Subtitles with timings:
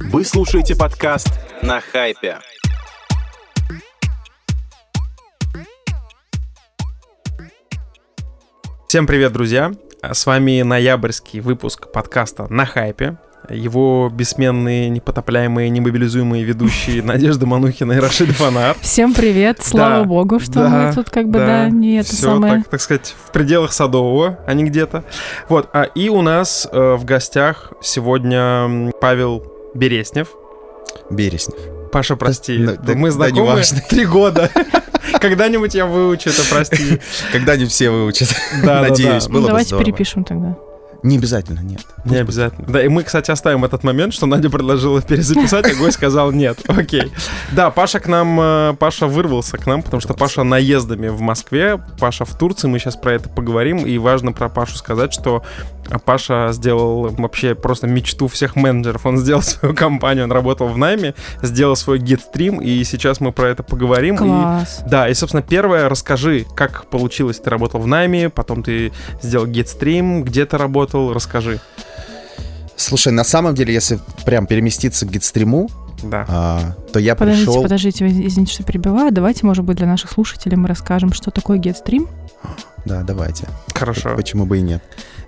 [0.00, 1.28] Вы слушаете подкаст
[1.60, 2.38] на хайпе.
[8.86, 9.72] Всем привет, друзья!
[10.00, 13.18] С вами ноябрьский выпуск подкаста «На хайпе».
[13.50, 18.76] Его бессменные, непотопляемые, немобилизуемые ведущие Надежда Манухина и Рашид Фанар.
[18.80, 22.32] Всем привет, слава богу, что да, мы тут как бы, да, да не это Всё
[22.32, 22.58] самое.
[22.58, 25.04] Так, так сказать, в пределах Садового, а не где-то.
[25.48, 30.28] Вот, а и у нас э, в гостях сегодня Павел Береснев.
[31.10, 31.58] Береснев.
[31.92, 33.80] Паша, прости, Да- да- мы да знакомы неважно.
[33.88, 34.50] три года.
[35.20, 37.00] Когда-нибудь я выучу это, прости.
[37.32, 38.28] Когда-нибудь все выучат.
[38.62, 39.28] Да, да, Надеюсь, да.
[39.28, 40.56] Ну, было бы давайте перепишем тогда.
[41.02, 41.80] Не обязательно, нет.
[42.04, 42.66] Не обязательно.
[42.66, 46.58] Да, и мы, кстати, оставим этот момент, что Надя предложила перезаписать, а гость сказал нет.
[46.68, 47.12] Окей.
[47.52, 51.80] Да, Паша к нам, э, Паша вырвался к нам, потому что Паша наездами в Москве,
[51.98, 55.42] Паша в Турции, мы сейчас про это поговорим, и важно про Пашу сказать, что
[56.04, 59.06] Паша сделал вообще просто мечту всех менеджеров.
[59.06, 63.48] Он сделал свою компанию, он работал в найме, сделал свой гид-стрим, и сейчас мы про
[63.48, 64.16] это поговорим.
[64.16, 64.82] И Класс.
[64.86, 70.24] да, и, собственно, первое, расскажи, как получилось, ты работал в найме, потом ты сделал гидстрим,
[70.24, 71.60] где ты работал, расскажи.
[72.76, 75.68] Слушай, на самом деле, если прям переместиться к гидстриму,
[76.02, 76.24] Да.
[76.28, 77.62] а, то я Подождите, пришел...
[77.62, 79.10] подождите, вы извините, что перебиваю.
[79.12, 82.08] Давайте, может быть, для наших слушателей мы расскажем, что такое GetStream.
[82.84, 83.48] Да, давайте.
[83.74, 84.14] Хорошо.
[84.16, 84.82] Почему бы и нет?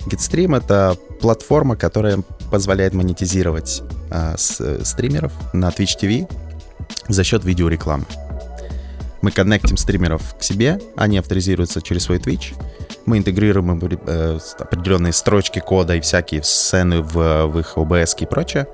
[0.07, 6.31] Гидстрим— это платформа, которая позволяет монетизировать а, с- э, стримеров на Twitch TV
[7.09, 8.05] за счет видеорекламы.
[9.23, 12.55] Мы коннектим стримеров к себе, они авторизируются через свой Twitch,
[13.11, 18.67] мы интегрируем э, определенные строчки кода и всякие сцены в, в их OBS и прочее,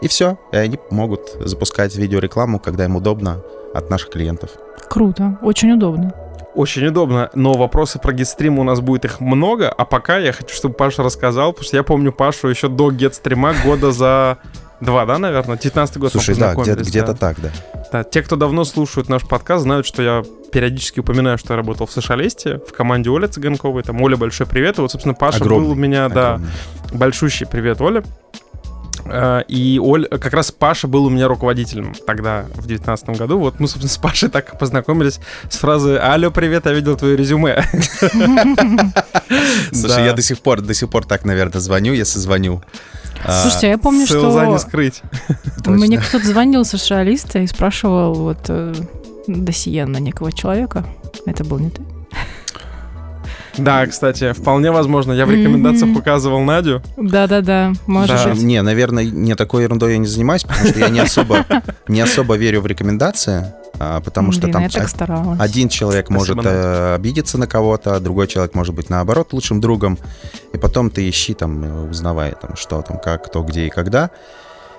[0.00, 3.42] и все, и они могут запускать видеорекламу, когда им удобно
[3.74, 4.50] от наших клиентов.
[4.88, 6.14] Круто, очень удобно.
[6.54, 10.54] Очень удобно, но вопросы про гидстрим у нас будет их много, а пока я хочу,
[10.54, 14.38] чтобы Паша рассказал, потому что я помню Пашу еще до гидстрима года за
[14.80, 15.58] два, да, наверное?
[15.58, 17.14] 19 год Слушай, да, где-то да.
[17.14, 17.50] так, да.
[17.94, 21.86] Да, те, кто давно слушают наш подкаст, знают, что я периодически упоминаю, что я работал
[21.86, 23.84] в Сошалесте, в команде Оля Цыганковой.
[23.84, 24.78] Там Оля, большой привет.
[24.78, 26.52] И вот, собственно, Паша Огромный, был у меня, да, Огромное.
[26.92, 28.02] большущий привет, Оля.
[29.04, 33.38] Э, И Оль, как раз Паша был у меня руководителем тогда, в девятнадцатом году.
[33.38, 37.62] Вот мы, собственно, с Пашей так познакомились с фразы «Алло, привет, я видел твое резюме».
[39.72, 40.04] Слушай, Да.
[40.04, 42.60] я до сих пор, до сих пор так, наверное, звоню, если звоню.
[43.24, 45.02] А, Слушайте, я помню, Ссылза не что скрыть.
[45.66, 48.74] мне кто-то звонил со шиалиста и спрашивал вот э,
[49.26, 50.84] досье на некого человека.
[51.26, 51.82] Это был не ты?
[53.58, 55.12] Да, кстати, вполне возможно.
[55.12, 55.98] Я в рекомендациях Мгм.
[55.98, 56.82] указывал Надю.
[56.96, 58.30] Да-да-да, может Да.
[58.30, 58.42] быть.
[58.42, 61.44] Не, наверное, не такой ерундой я не занимаюсь, потому что я не особо,
[61.88, 63.46] не особо верю в рекомендации,
[63.78, 67.46] а, потому что Блин, там я так од- один человек Спасибо, может э, обидеться на
[67.46, 69.98] кого-то, а другой человек может быть наоборот лучшим другом,
[70.52, 74.10] и потом ты ищи там, э, узнавай там, что там, как, кто, где и когда.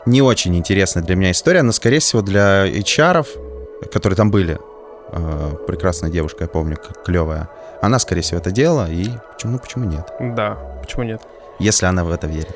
[0.06, 3.26] Не очень интересная для меня история, но, скорее всего, для HR,
[3.92, 4.60] которые там были,
[5.12, 7.50] э, прекрасная девушка, я помню, клевая,
[7.82, 10.12] она, скорее всего, это делала, и почему, ну, почему нет?
[10.20, 11.22] Да, почему нет?
[11.60, 12.56] Если она в это верит.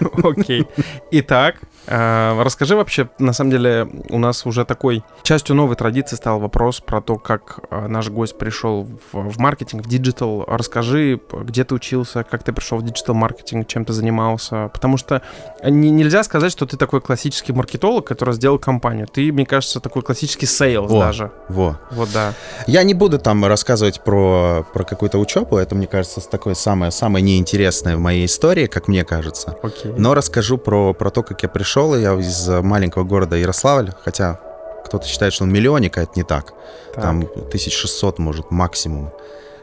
[0.24, 0.66] Окей.
[1.10, 1.56] Итак,
[1.86, 7.00] расскажи вообще, на самом деле, у нас уже такой частью новой традиции стал вопрос про
[7.00, 10.44] то, как э, наш гость пришел в, в маркетинг, в digital.
[10.46, 14.70] Расскажи, где ты учился, как ты пришел в digital-маркетинг, чем ты занимался.
[14.72, 15.22] Потому что
[15.64, 19.06] не- нельзя сказать, что ты такой классический маркетолог, который сделал компанию.
[19.06, 21.00] Ты, мне кажется, такой классический sales Во.
[21.00, 21.30] даже.
[21.48, 21.78] Во.
[21.92, 22.32] Вот да.
[22.66, 27.24] Я не буду там рассказывать про, про какую-то учебу, это, мне кажется, такое самое, самое
[27.24, 29.56] неинтересное в моей истории, как мне кажется.
[29.62, 29.92] Окей.
[29.96, 31.75] Но расскажу про, про то, как я пришел.
[31.76, 34.40] Я из маленького города Ярославль, хотя
[34.86, 36.52] кто-то считает, что он миллионник, а это не так.
[36.94, 37.02] Так.
[37.04, 39.10] Там 1600, может, максимум.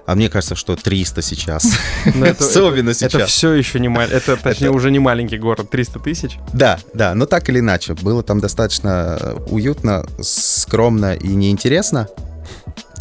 [0.06, 1.66] А мне кажется, что 300 сейчас.
[2.06, 3.30] Это- Особенно Это сейчас.
[3.32, 6.38] все еще не маленький, это точнее уже не маленький город, 300 тысяч.
[6.54, 7.94] Да, да, но так или иначе.
[7.94, 12.08] Было там достаточно э, уютно, скромно и неинтересно.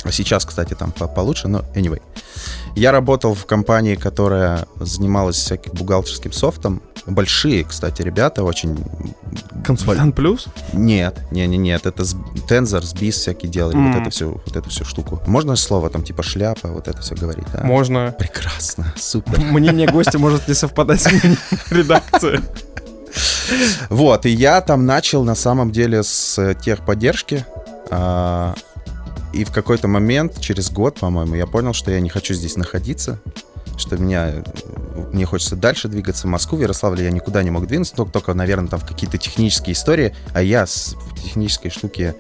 [0.05, 2.01] А Сейчас, кстати, там по- получше, но anyway.
[2.75, 6.83] Я работал в компании, которая занималась всяким бухгалтерским софтом.
[7.07, 8.79] Большие, кстати, ребята, очень...
[9.65, 10.47] Консультант плюс?
[10.73, 13.93] Нет, не, не, нет, это Tensor, Sbiz всякие делали, М.
[13.93, 15.21] вот эту всю, вот эту всю штуку.
[15.27, 17.65] Можно слово там типа шляпа, вот это все говорить, да?
[17.65, 18.15] Можно.
[18.19, 19.41] Прекрасно, супер.
[19.51, 21.39] Мнение гостя может не совпадать с мнением
[21.71, 22.41] редакции.
[23.91, 27.45] Вот, и я там начал на самом деле с техподдержки.
[29.33, 33.19] И в какой-то момент, через год, по-моему, я понял, что я не хочу здесь находиться,
[33.79, 34.43] что меня, э,
[35.13, 36.59] мне хочется дальше двигаться в Москву.
[36.59, 40.15] В Ярославле я никуда не мог двинуться, только, только наверное, там в какие-то технические истории.
[40.35, 42.15] А я с технической штуке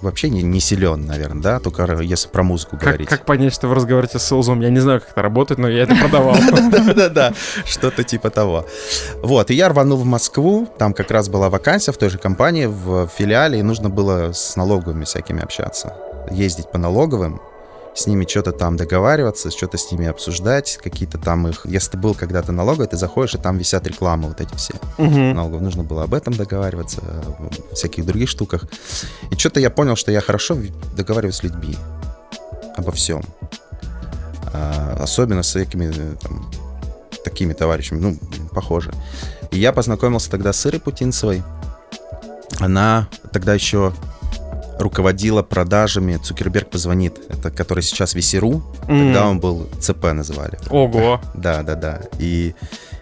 [0.00, 3.08] вообще не, не силен, наверное, да, только если про музыку Как, говорить.
[3.08, 4.60] как понять, что вы разговариваете с соузом?
[4.60, 6.36] Я не знаю, как это работает, но я это продавал.
[6.70, 7.32] Да-да-да,
[7.64, 8.66] что-то типа того.
[9.22, 12.66] Вот, и я рванул в Москву, там как раз была вакансия в той же компании,
[12.66, 15.94] в филиале, и нужно было с налоговыми всякими общаться.
[16.30, 17.40] Ездить по налоговым,
[17.98, 21.66] с ними что-то там договариваться, что-то с ними обсуждать, какие-то там их...
[21.66, 24.74] Если ты был когда-то налоговый, ты заходишь, и там висят рекламы вот эти все.
[24.98, 25.34] Мгм.
[25.34, 25.62] налогов.
[25.62, 28.66] Нужно было об этом договариваться, о всяких других штуках.
[29.30, 30.56] И что-то я понял, что я хорошо
[30.96, 31.76] договариваюсь с людьми
[32.76, 33.22] обо всем.
[34.52, 36.50] А, особенно с всякими э, там,
[37.24, 38.16] такими товарищами, ну,
[38.52, 38.92] похоже.
[39.50, 41.42] И я познакомился тогда с Ирой Путинцевой.
[42.60, 43.92] Она тогда еще
[44.78, 49.28] руководила продажами «Цукерберг позвонит», это который сейчас VC.ru, тогда М.
[49.30, 50.58] он был ЦП называли.
[50.70, 51.20] Ого.
[51.34, 52.00] Да, да, да.
[52.18, 52.54] И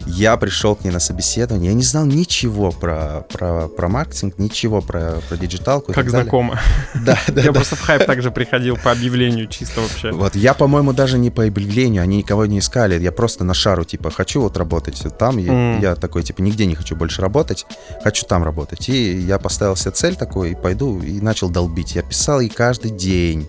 [0.06, 1.70] я пришел к ней на собеседование.
[1.70, 5.92] Я не знал ничего про, про, про маркетинг, ничего про, про диджиталку.
[5.92, 6.60] Как знакомо.
[6.94, 7.52] Да, да, Я да.
[7.52, 10.12] просто в хайп также приходил по объявлению чисто вообще.
[10.12, 13.00] Вот я, по-моему, даже не по объявлению, они никого не искали.
[13.00, 15.38] Я просто на шару, типа, хочу вот работать там.
[15.38, 17.66] Я такой, типа, нигде не хочу больше работать,
[18.02, 18.88] хочу там работать.
[18.88, 21.96] И я поставил себе цель такой, и пойду, и начал долбить.
[21.96, 23.48] Я писал ей каждый день.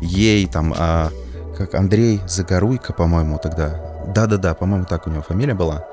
[0.00, 1.10] Ей там, а,
[1.56, 3.89] как Андрей Загоруйко, по-моему, тогда.
[4.14, 5.84] Да-да-да, по-моему, так у него фамилия была.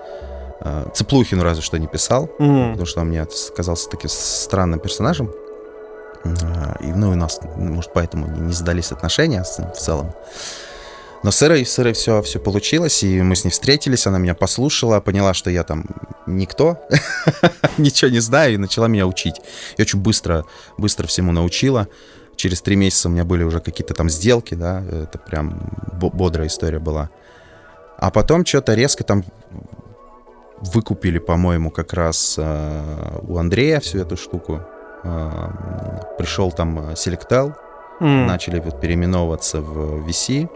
[0.61, 2.29] А, Цыплухину разве что не писал.
[2.39, 2.71] М.
[2.71, 3.25] потому что он мне
[3.55, 5.31] казался таким странным персонажем.
[6.23, 10.11] А, И, ну, у нас, может, поэтому не, не сдались отношения с ним в целом.
[11.23, 14.35] Но с Ирой, с Ирой все, все получилось, и мы с ней встретились, она меня
[14.35, 15.85] послушала, поняла, что я там
[16.27, 16.77] никто,
[17.77, 19.41] ничего не знаю, и начала меня учить.
[19.77, 20.45] И очень быстро,
[20.77, 21.87] быстро всему научила.
[22.35, 25.59] Через три месяца у меня были уже какие-то там сделки, да, это прям
[25.93, 27.09] бо- бодрая история была.
[27.97, 29.23] А потом что-то резко там
[30.73, 34.61] выкупили, по-моему, как раз э, у Андрея всю эту штуку.
[35.03, 35.39] Э,
[36.17, 37.53] пришел там э, Selectel,
[37.99, 38.25] М.
[38.27, 40.49] начали вот переименовываться в VC.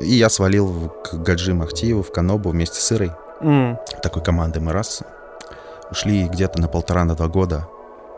[0.00, 3.12] И я свалил в- к Гаджи Махтиеву в Канобу вместе с Ирой.
[3.40, 3.78] М.
[4.02, 5.02] Такой команды мы раз
[5.90, 7.68] ушли где-то на полтора на два года.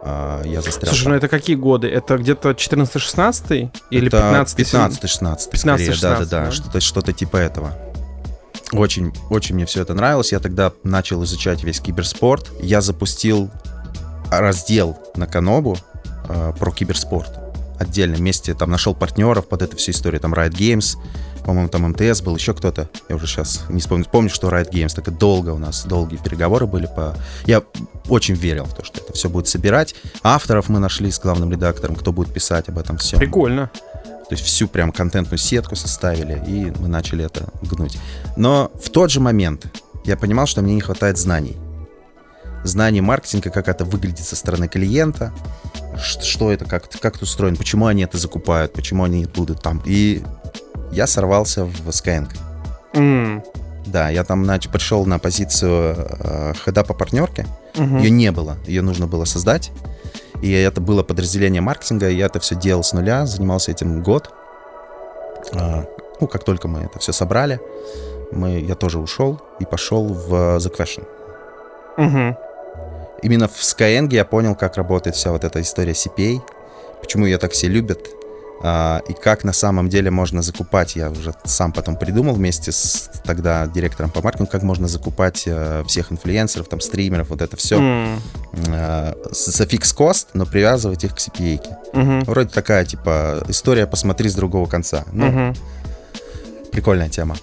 [0.09, 0.91] а я застрял.
[0.91, 1.13] Слушай, там.
[1.13, 1.89] ну это какие годы?
[1.89, 6.45] Это где-то 14-16 или Это 15 15-16, 15-16, скорее, да, да, да?
[6.45, 7.73] да, что-то, что-то типа этого.
[8.73, 10.33] Очень, очень мне все это нравилось.
[10.33, 12.51] Я тогда начал изучать весь киберспорт.
[12.61, 13.51] Я запустил
[14.31, 15.77] раздел на Канобу
[16.29, 17.31] э, про киберспорт.
[17.79, 20.21] Отдельно вместе там нашел партнеров под эту всю историю.
[20.21, 20.97] Там Riot Games,
[21.45, 22.89] по-моему, там МТС был, еще кто-то.
[23.09, 24.07] Я уже сейчас не вспомню.
[24.11, 27.15] Помню, что Riot Games, так и долго у нас, долгие переговоры были по...
[27.45, 27.63] Я
[28.09, 29.95] очень верил в то, что это все будет собирать.
[30.23, 33.19] Авторов мы нашли с главным редактором, кто будет писать об этом всем.
[33.19, 33.71] Прикольно.
[34.29, 37.99] То есть всю прям контентную сетку составили, и мы начали это гнуть.
[38.37, 39.67] Но в тот же момент
[40.05, 41.57] я понимал, что мне не хватает знаний.
[42.65, 45.33] Знаний маркетинга, как это выглядит со стороны клиента,
[46.23, 49.81] что это, как, как это устроено, почему они это закупают, почему они будут там.
[49.87, 50.23] И
[50.91, 52.29] я сорвался в Skyeng.
[52.95, 53.45] М.
[53.87, 57.47] Да, я там нач- пришел на позицию э, хеда по партнерке.
[57.77, 57.99] Мгм.
[57.99, 59.71] Ее не было, ее нужно было создать.
[60.43, 64.31] И это было подразделение маркетинга, я это все делал с нуля, занимался этим год.
[65.55, 65.85] А,
[66.21, 67.61] Ну, как только мы это все собрали,
[68.33, 71.05] мы, я тоже ушел и пошел в The Question.
[71.97, 72.37] Мгм.
[73.23, 76.41] Именно в Skyeng я понял, как работает вся вот эта история CPA,
[77.01, 78.01] почему ее так все любят,
[78.61, 80.97] и как на самом деле можно закупать.
[80.97, 85.85] Я уже сам потом придумал вместе с тогда директором по маркетингу, как можно закупать э,
[85.87, 87.79] всех инфлюенсеров, там, стримеров, вот это все.
[88.53, 91.61] За фикс кост, но привязывать их к CPA.
[91.93, 92.21] Мгм.
[92.25, 95.05] Вроде такая, типа, история «посмотри с другого конца».
[95.13, 95.55] Ну, Мгм.
[96.73, 97.37] прикольная тема.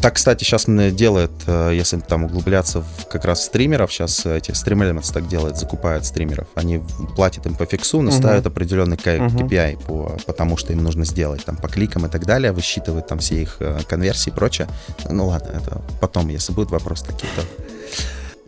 [0.00, 4.52] Так, кстати, сейчас делают, э, если там углубляться в, как раз в стримеров, сейчас эти
[4.52, 6.46] стримеры так делают, закупают стримеров.
[6.54, 6.80] Они
[7.16, 8.18] платят им по фиксу, но Мгм.
[8.18, 8.96] ставят определенный.
[8.96, 13.08] KPI по, по тому, что им нужно сделать, там, по кликам и так далее, высчитывают
[13.08, 14.68] там все их э, конверсии и прочее.
[15.08, 17.42] Ну ладно, это потом, если будут вопросы такие-то.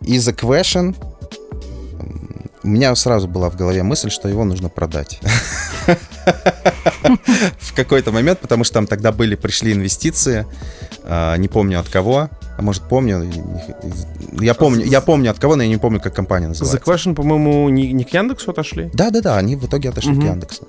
[0.01, 0.95] И The Question
[2.63, 5.19] у меня сразу была в голове мысль, что его нужно продать.
[7.59, 10.45] В какой-то момент, потому что там тогда были, пришли инвестиции,
[11.03, 13.29] а, не помню от кого, а может помню,
[14.39, 16.77] я помню, я помню от кого, но я не помню, как компания называется.
[16.91, 18.89] Question, по-моему, не, не к Яндексу отошли?
[18.93, 20.21] Да, да, да, они в итоге отошли Мгм.
[20.21, 20.67] к Яндексу.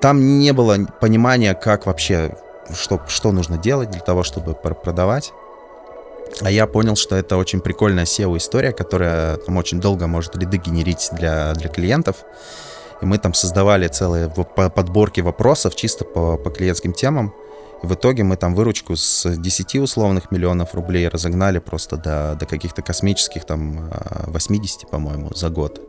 [0.00, 2.36] Там не было понимания, как вообще,
[2.74, 5.32] что, что нужно делать для того, чтобы пр- продавать.
[6.42, 11.08] А я понял, что это очень прикольная SEO-история, которая там очень долго может лиды генерить
[11.12, 12.16] для, для клиентов.
[13.02, 17.34] И мы там создавали целые подборки вопросов чисто по, по клиентским темам.
[17.82, 22.46] И в итоге мы там выручку с 10 условных миллионов рублей разогнали просто до, до
[22.46, 25.80] каких-то космических там а, 80, по-моему, за год.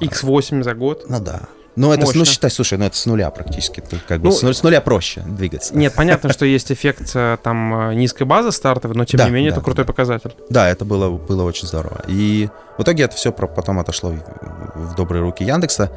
[0.00, 1.04] X8 за год.
[1.08, 1.42] Ну да.
[1.76, 3.80] Ну, это, ну, считай, слушай, ну это с нуля практически.
[3.80, 5.76] Тут как бы Ну, с, нуля, с нуля проще двигаться.
[5.76, 9.32] Нет, понятно, что есть эффект э, там э, низкой базы стартовой, но тем Да, не
[9.32, 9.88] менее да, это крутой да.
[9.88, 10.34] показатель.
[10.48, 12.02] Да, это было, было очень здорово.
[12.06, 15.90] И в итоге это все потом отошло в, в добрые руки Яндекса.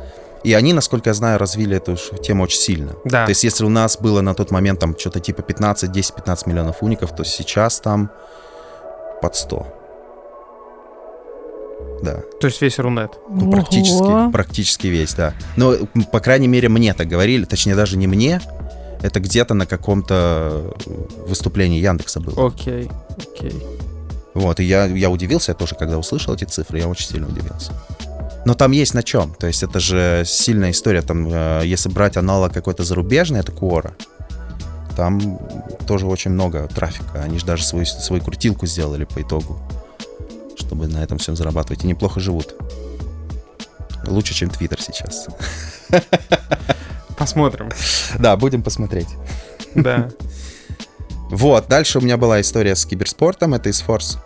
[0.43, 2.93] И они, насколько я знаю, развили эту тему очень сильно.
[3.05, 3.25] Да.
[3.25, 6.77] То есть если у нас было на тот момент там что-то типа 15, 10-15 миллионов
[6.81, 8.10] уников, то сейчас там
[9.22, 9.76] под 100.
[12.04, 13.12] Да, То есть весь Рунет.
[13.30, 14.32] ну, практически, Ого.
[14.32, 15.34] практически весь, да.
[15.56, 15.75] Но,
[16.12, 18.39] по крайней мере, мне так говорили, точнее, даже не мне,
[19.01, 20.74] это где-то на каком-то
[21.27, 22.48] выступлении Яндекса было.
[22.48, 23.54] Окей, окей.
[24.34, 27.72] Вот, и я, я удивился, я тоже, когда услышал эти цифры, я очень сильно удивился.
[28.46, 29.34] Но там есть на чем.
[29.34, 31.01] То есть это же сильная история.
[31.01, 33.92] Там, э, если брать аналог какой-то зарубежный, это Quora.
[34.96, 35.39] Там
[35.86, 37.22] тоже очень много трафика.
[37.24, 39.60] Они же даже свою, свою крутилку сделали по итогу,
[40.57, 41.83] чтобы на этом всем зарабатывать.
[41.83, 42.55] И неплохо живут.
[44.05, 45.27] Лучше, чем Твиттер сейчас.
[47.17, 47.69] Посмотрим.
[48.19, 49.09] Да, будем посмотреть.
[49.75, 50.09] Да.
[51.29, 54.17] Вот, дальше у меня была история с киберспортом, это из Force.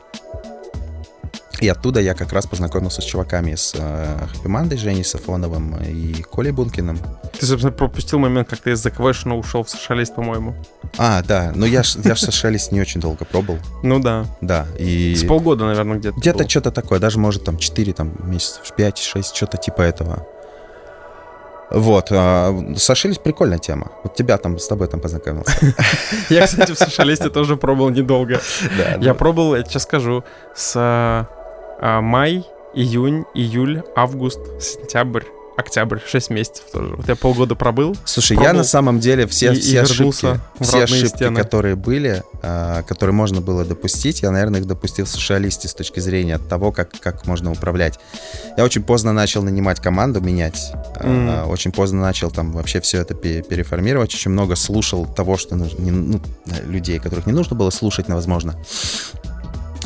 [1.61, 6.51] И оттуда я как раз познакомился с чуваками с э, Happy Женей Сафоновым и Колей
[6.51, 6.97] Бункиным.
[7.39, 10.55] Ты, собственно, пропустил момент, как ты из Question ушел в социалист, по-моему.
[10.97, 14.25] А, да, но я ж, я ж не очень долго пробовал, Ну да.
[14.41, 15.13] да, и...
[15.15, 16.19] С полгода, наверное, где-то.
[16.19, 20.25] Где-то что-то такое, даже может там 4 там, месяцев, 5-6, что-то типа этого.
[21.69, 23.91] Вот, а, сошлись прикольная тема.
[24.03, 25.53] Вот тебя там, с тобой там познакомился.
[26.29, 28.41] Я, кстати, в социалисте тоже пробовал недолго.
[28.77, 30.23] Да, Я пробовал, я сейчас скажу,
[30.55, 31.27] с а,
[31.81, 35.23] май, июнь, июль, август, сентябрь,
[35.57, 36.95] октябрь, 6 месяцев тоже.
[36.95, 37.95] Вот я полгода пробыл.
[38.05, 41.39] Слушай, я Пробовал на самом деле все, и- и все вернулся ошибки, все ошибки, стены.
[41.39, 45.99] которые были, а, которые можно было допустить, я, наверное, их допустил в социалисте с точки
[45.99, 47.99] зрения того, как, как можно управлять.
[48.57, 50.71] Я очень поздно начал нанимать команду, менять.
[50.95, 51.51] а, Мгм.
[51.51, 54.13] очень поздно начал там вообще все это пе- переформировать.
[54.15, 56.21] Очень много слушал того, что нужно, не- ну,
[56.65, 58.55] людей, которых не нужно было слушать, но, возможно.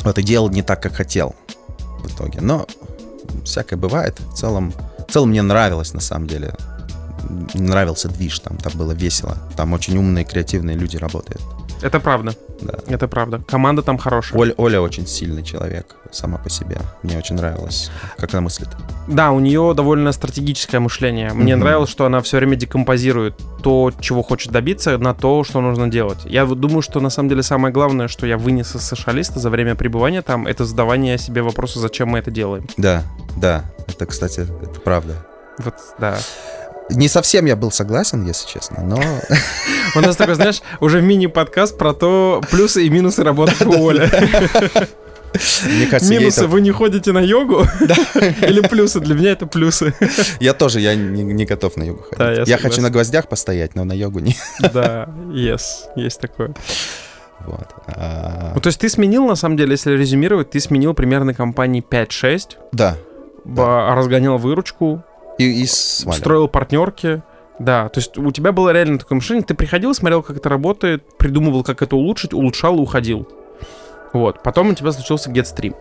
[0.04, 1.34] Вот и делал не так, как хотел
[2.06, 2.40] в итоге.
[2.40, 2.66] Но
[3.44, 4.18] всякое бывает.
[4.20, 4.72] В целом,
[5.08, 6.54] в целом мне нравилось на самом деле.
[7.54, 9.36] Нравился движ, там, там было весело.
[9.56, 11.42] Там очень умные, креативные люди работают.
[11.82, 12.74] Это правда, Да.
[12.88, 13.42] это правда.
[13.46, 14.38] Команда там хорошая.
[14.40, 16.78] Оль- Оля очень сильный человек сама по себе.
[17.02, 18.68] Мне очень нравилось, как она мыслит.
[19.06, 21.32] Да, у нее довольно стратегическое мышление.
[21.34, 21.64] Мне Мгм.
[21.64, 26.18] нравилось, что она все время декомпозирует то, чего хочет добиться, на то, что нужно делать.
[26.24, 29.74] Я думаю, что на самом деле самое главное, что я вынес из социалиста за время
[29.74, 32.66] пребывания там, это задавание себе вопроса, зачем мы это делаем.
[32.76, 33.02] Да,
[33.36, 33.64] да.
[33.86, 35.14] Это, кстати, это правда.
[35.58, 36.18] Вот, да.
[36.90, 39.00] Не совсем я был согласен, если честно, но...
[39.96, 44.08] У нас такой, знаешь, уже мини-подкаст про то, плюсы и минусы работы у Оли.
[45.66, 47.64] Мне кажется, Минусы, это- вы не ходите на йогу?
[48.40, 49.00] Или плюсы?
[49.00, 49.92] Для меня это плюсы.
[50.40, 52.18] Я тоже, я не, не готов на йогу ходить.
[52.18, 54.34] Да, я я хочу на гвоздях постоять, но на йогу не.
[54.60, 55.60] Да, yes,
[55.96, 56.54] есть такое.
[57.40, 57.66] Вот.
[57.88, 61.82] А, Ну, то есть ты сменил, на самом деле, если резюмировать, ты сменил примерно компании
[61.86, 62.96] 5-6, Да.
[63.44, 65.04] ба- разгонял выручку,
[65.38, 66.18] И, и свалил.
[66.20, 67.22] строил партнерки.
[67.58, 71.04] Да, то есть у тебя было реально такое мышление, ты приходил, смотрел, как это работает,
[71.16, 73.26] придумывал, как это улучшить, улучшал и уходил.
[74.12, 75.74] Вот, потом у тебя случился GetStream.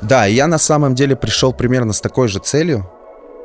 [0.00, 2.88] Да, я на самом деле пришел примерно с такой же целью.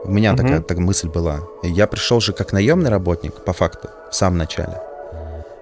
[0.06, 0.38] У меня Мгм.
[0.42, 1.40] такая, такая мысль была.
[1.64, 4.80] Я пришел же как наемный работник, по факту, в самом начале.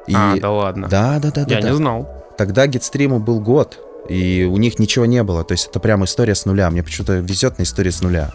[0.05, 0.13] И...
[0.15, 0.87] А, да ладно.
[0.89, 1.55] Да, да, да, да.
[1.55, 1.69] Я да.
[1.69, 2.07] не знал.
[2.37, 5.43] Тогда Гитстриму был год, и у них ничего не было.
[5.43, 6.69] То есть это прям история с нуля.
[6.69, 8.33] Мне почему-то везет на истории с нуля.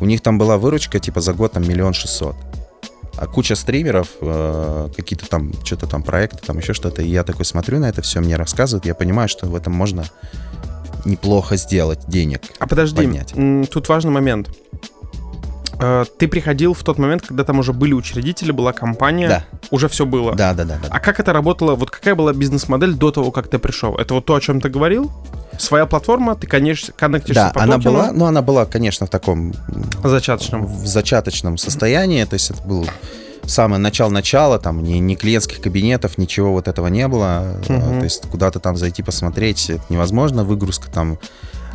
[0.00, 2.36] У них там была выручка типа за год там миллион шестьсот.
[3.16, 7.00] А куча стримеров, э, какие-то там, что-то там проекты, там еще что-то.
[7.00, 10.04] И я такой смотрю на это все, мне рассказывают, я понимаю, что в этом можно
[11.06, 12.42] неплохо сделать денег.
[12.58, 13.32] А подожди, поднять.
[13.70, 14.50] тут важный момент.
[15.80, 19.88] Э, Ты приходил в тот момент, когда там уже были учредители, была компания, Да, уже
[19.88, 20.34] все было.
[20.34, 20.88] да, да, да, да.
[20.90, 21.74] А как это работало?
[21.74, 23.94] Вот какая была бизнес-модель до того, как ты пришел?
[23.96, 25.12] Это вот то, о чем ты говорил?
[25.58, 29.10] Своя платформа, ты, конечно, коннектишься Да, по она токену, была, ну, она была, конечно, в
[29.10, 29.54] таком
[30.04, 30.66] зачаточном.
[30.66, 32.86] в зачаточном состоянии, то есть это был
[33.44, 37.98] самое начало-начало, там ни, ни клиентских кабинетов, ничего вот этого не было, Мгм.
[38.00, 41.18] то есть куда-то там зайти посмотреть это невозможно, выгрузка там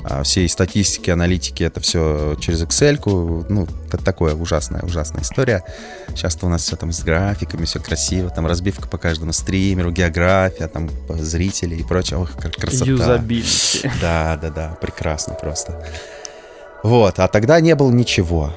[0.04, 5.64] а, всей статистики, аналитики, это все через Excel, ну, это такое ужасная, ужасная история.
[6.10, 10.68] Сейчас-то у нас все там с графиками, все красиво, там разбивка по каждому стримеру, география,
[10.68, 12.20] там по зрителей и прочее.
[12.20, 12.86] Ох, кр- красота.
[12.86, 13.92] Юзабилити.
[14.02, 15.86] Да, да, да, прекрасно просто.
[16.84, 18.54] Вот, а тогда не было ничего.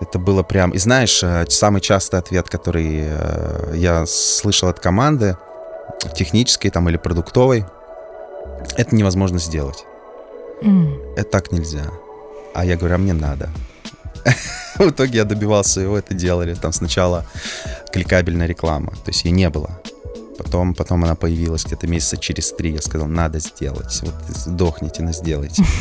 [0.00, 0.70] Это было прям...
[0.70, 5.36] И знаешь, э, самый частый ответ, который э, я слышал от команды,
[6.14, 7.66] технической там или продуктовой,
[8.76, 9.84] это невозможно сделать.
[10.62, 10.94] М.
[11.16, 11.84] Это так нельзя.
[12.54, 13.50] А я говорю, а мне надо.
[14.78, 16.54] В итоге я добивался его, это делали.
[16.54, 17.24] Там сначала
[17.92, 19.80] кликабельная реклама, то есть ее не было.
[20.36, 22.72] Потом, потом она появилась где-то месяца через три.
[22.72, 24.00] Я сказал, надо сделать.
[24.02, 25.64] Вот сдохните, но сделайте.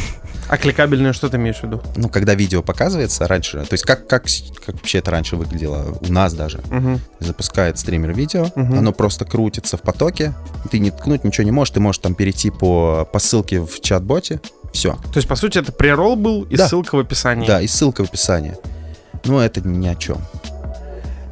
[0.50, 1.81] А кликабельное что ты имеешь в виду?
[1.98, 4.24] Ну, когда видео показывается раньше, то есть как, как,
[4.65, 6.62] как вообще это раньше выглядело у нас даже.
[6.72, 7.01] Мгм.
[7.19, 8.79] Запускает стример видео, Мгм.
[8.79, 10.34] оно просто крутится в потоке,
[10.72, 14.39] ты не ткнуть ничего не можешь, ты можешь там перейти по, по ссылке в чат-боте,
[14.77, 14.93] все.
[14.93, 16.67] То есть, по сути, это преролл был и Да.
[16.67, 17.48] ссылка в описании.
[17.48, 18.55] Да, и ссылка в описании.
[19.25, 20.17] Ну, это ни о чем.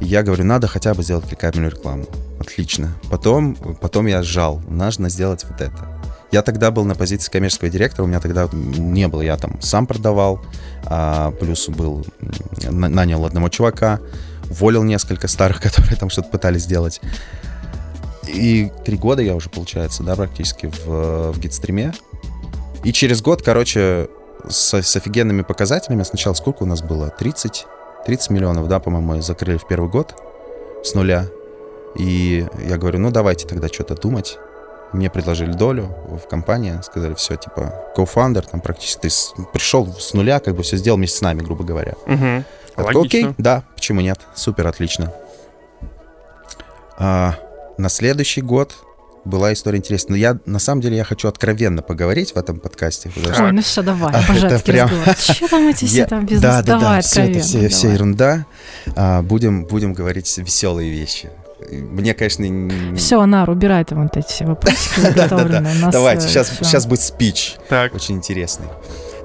[0.00, 2.06] Я говорю, надо хотя бы сделать кликабельную рекламу.
[2.40, 2.92] Отлично.
[3.10, 4.60] Потом, потом я сжал.
[4.68, 5.88] Нужно сделать вот это.
[6.32, 9.86] Я тогда был на позиции коммерческого директора, у меня тогда не было, я там сам
[9.86, 10.40] продавал,
[10.84, 12.04] а, плюс был,
[12.68, 14.00] нанял одного чувака,
[14.50, 17.00] уволил несколько старых, которые там что-то пытались сделать.
[18.26, 21.92] И три года я уже, получается, да, практически в, в гидстриме.
[22.86, 24.08] И через год, короче,
[24.48, 26.04] с, с офигенными показателями.
[26.04, 27.10] Сначала сколько у нас было?
[27.10, 27.66] 30?
[28.06, 30.14] 30 миллионов, да, по-моему, закрыли в первый год
[30.84, 31.26] с нуля.
[31.96, 34.38] И я говорю, ну давайте тогда что-то думать.
[34.92, 40.14] Мне предложили долю в компании, сказали, все, типа, co-founder, там практически ты с- пришел с
[40.14, 41.94] нуля, как бы все сделал вместе с нами, грубо говоря.
[42.06, 42.36] Мгм.
[42.36, 42.44] Я
[42.84, 43.34] такой, Окей, Логично.
[43.38, 44.20] да, почему нет?
[44.36, 45.12] Супер, отлично.
[46.98, 47.34] А,
[47.78, 48.74] на следующий год
[49.26, 50.12] была история интересная.
[50.12, 53.10] Но я, на самом деле, я хочу откровенно поговорить в этом подкасте.
[53.10, 55.16] потому что Ой, ну все, давай, обожаю такие прям- разговоры.
[55.18, 56.42] Че там эти все там бизнес?
[56.42, 58.46] Да, да, давай, да, все это все, все ерунда.
[58.94, 61.30] А, будем, будем говорить веселые вещи.
[61.70, 65.90] Мне, конечно, Все, Нар, убирай там вот эти все вопросики заготовленные.
[65.90, 67.56] Давайте, сейчас, сейчас будет спич.
[67.68, 67.94] Так.
[67.94, 68.66] Очень интересный.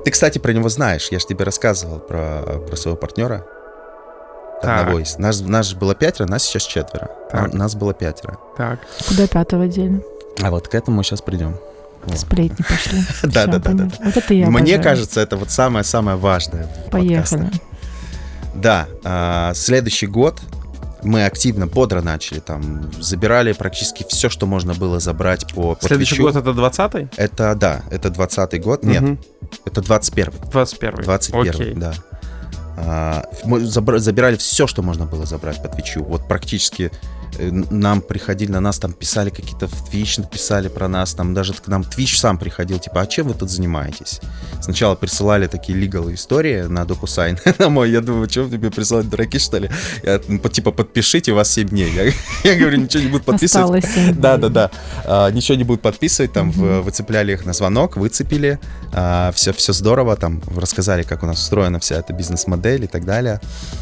[0.04, 1.10] Ты, кстати, про него знаешь.
[1.12, 3.46] Я же тебе рассказывал про, про своего партнера.
[4.62, 4.80] Так.
[4.82, 5.18] Одного из.
[5.18, 7.10] Нас, нас же было пятеро, нас сейчас четверо.
[7.32, 7.54] Так.
[7.54, 8.38] А Нас было пятеро.
[8.58, 8.80] Так.
[9.08, 10.02] Куда пятого отдельно?
[10.42, 11.56] А вот к этому мы сейчас придем.
[12.04, 12.18] Вот.
[12.18, 13.02] Сплетни пошли.
[13.24, 13.90] Да, да, да, да.
[14.04, 16.68] Вот это я Мне кажется, это вот самое-самое важное.
[16.88, 17.50] в Поехали.
[18.56, 20.40] Да, а, следующий год
[21.04, 26.16] мы активно, бодро начали там, забирали практически все, что можно было забрать по, по Следующий
[26.16, 26.24] Твичу.
[26.32, 27.10] год это 20-й?
[27.18, 28.84] Это, да, это 20-й год.
[28.84, 29.20] Нет,
[29.66, 30.50] это 21-й.
[30.52, 31.04] 21-й.
[31.04, 31.74] 21 Окей.
[31.76, 31.94] да.
[32.84, 36.04] А, мы забирали все, что можно было забрать по Твичу.
[36.04, 36.92] Вот практически
[37.38, 41.54] э, нам приходили, на нас там писали какие-то в Твич, написали про нас, там даже
[41.54, 44.20] к нам Твич сам приходил, типа, а чем вы тут занимаетесь?
[44.62, 49.38] Сначала присылали такие легалы истории на DocuSign на мой, я думаю, что тебе присылать, дураки,
[49.38, 49.70] что ли?
[50.04, 51.92] Я, ну, типа, подпишите, у вас 7 дней.
[51.92, 52.12] Я,
[52.52, 53.86] я говорю, ничего не будут подписывать.
[54.20, 54.72] Да, да, да.
[55.06, 58.60] А, ничего не будут подписывать, там в- выцепляли их на звонок, выцепили,
[59.34, 63.40] все, все здорово, там рассказали, как у нас устроена вся эта бизнес-модель и так далее.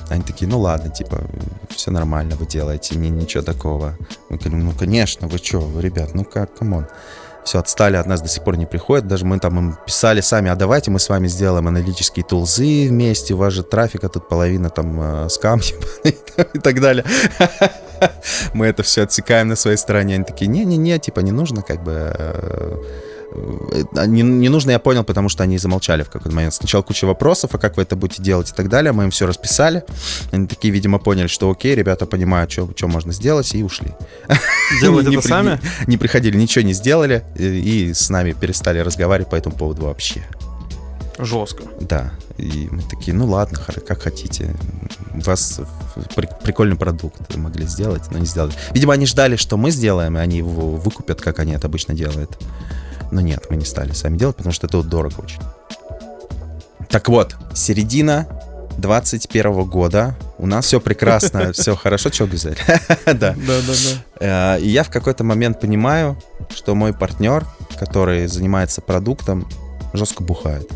[0.10, 1.22] Они такие, ну ладно, типа,
[1.70, 3.96] все нормально вы делаете, не, ничего такого.
[4.30, 6.88] Мы говорим, ну конечно, вы что, ребят, ну как, come on.
[7.44, 9.08] Все, отстали от нас, до сих пор не приходят.
[9.08, 13.34] Даже мы там им писали сами, а давайте мы с вами сделаем аналитические тулзы вместе,
[13.34, 15.60] у вас же трафика тут половина там э, скам
[16.04, 17.04] и так далее.
[18.54, 20.16] Мы это все отсекаем на своей стороне.
[20.16, 22.82] Они такие, не-не-не, типа не нужно как бы...
[23.32, 26.54] э, э, Не, не нужно, я понял, потому что они замолчали в какой-то момент.
[26.54, 28.92] Сначала куча вопросов, а как вы это будете делать и так далее.
[28.92, 29.84] Мы им все расписали.
[30.32, 33.94] Они такие, видимо, поняли, что окей, ребята понимают, что, что можно сделать, и ушли.
[34.82, 35.60] Делают это сами?
[35.88, 40.24] Не приходили, ничего не сделали, и, и с нами перестали разговаривать по этому поводу вообще.
[41.20, 41.64] Жестко.
[41.82, 42.12] Да.
[42.38, 44.56] И мы такие, ну ладно, как хотите.
[45.14, 45.60] У вас
[46.16, 48.54] при- прикольный продукт могли сделать, но не сделали.
[48.72, 52.38] Видимо, они ждали, что мы сделаем, и они его выкупят, как они это обычно делают.
[53.12, 55.42] Но нет, мы не стали сами делать, потому что это вот дорого очень.
[56.90, 58.28] Так вот, середина
[58.78, 60.16] 21 года.
[60.38, 62.10] У нас все прекрасно, все хорошо.
[62.10, 62.58] Че, Гюзель?
[63.06, 63.14] Да.
[63.14, 63.74] Да, да,
[64.20, 64.56] да.
[64.58, 66.18] Э, И я в какой-то момент понимаю,
[66.56, 67.46] что мой партнер,
[67.78, 69.48] который занимается продуктом,
[69.94, 70.70] жестко бухает.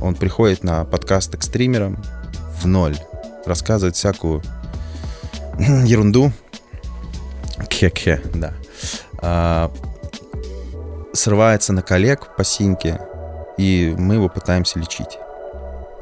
[0.00, 2.02] Он приходит на подкасты к стримерам
[2.60, 2.96] в ноль,
[3.46, 4.42] рассказывает всякую
[5.58, 6.32] ерунду.
[7.70, 9.70] Кхе-кхе, да.
[11.12, 13.00] Срывается на коллег по синьке,
[13.58, 15.18] и мы его пытаемся лечить.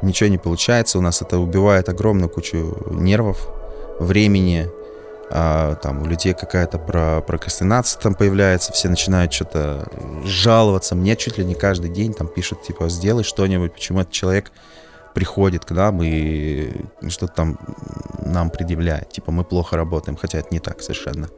[0.03, 3.49] Ничего не получается, у нас это убивает огромную кучу нервов,
[3.99, 4.69] времени,
[5.33, 9.87] а, там у людей какая-то про прокрастинация там появляется, все начинают что-то
[10.25, 10.97] жаловаться.
[10.97, 14.51] Мне чуть ли не каждый день там пишут, типа, сделай что-нибудь, почему этот человек
[15.15, 17.59] приходит к нам и что-то там
[18.19, 19.11] нам предъявляет.
[19.11, 21.29] Типа, мы плохо работаем, хотя это не так совершенно.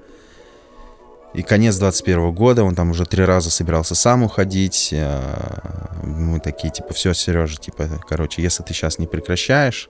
[1.35, 4.91] И конец 21 года, он там уже три раза собирался сам уходить.
[4.95, 9.89] а, Мы такие, типа, все, Сережа, типа, короче, если ты сейчас не прекращаешь,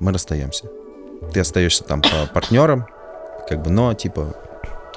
[0.00, 0.68] мы расстаемся.
[1.32, 2.86] Ты остаешься там по партнерам,
[3.48, 4.36] как бы, но, типа,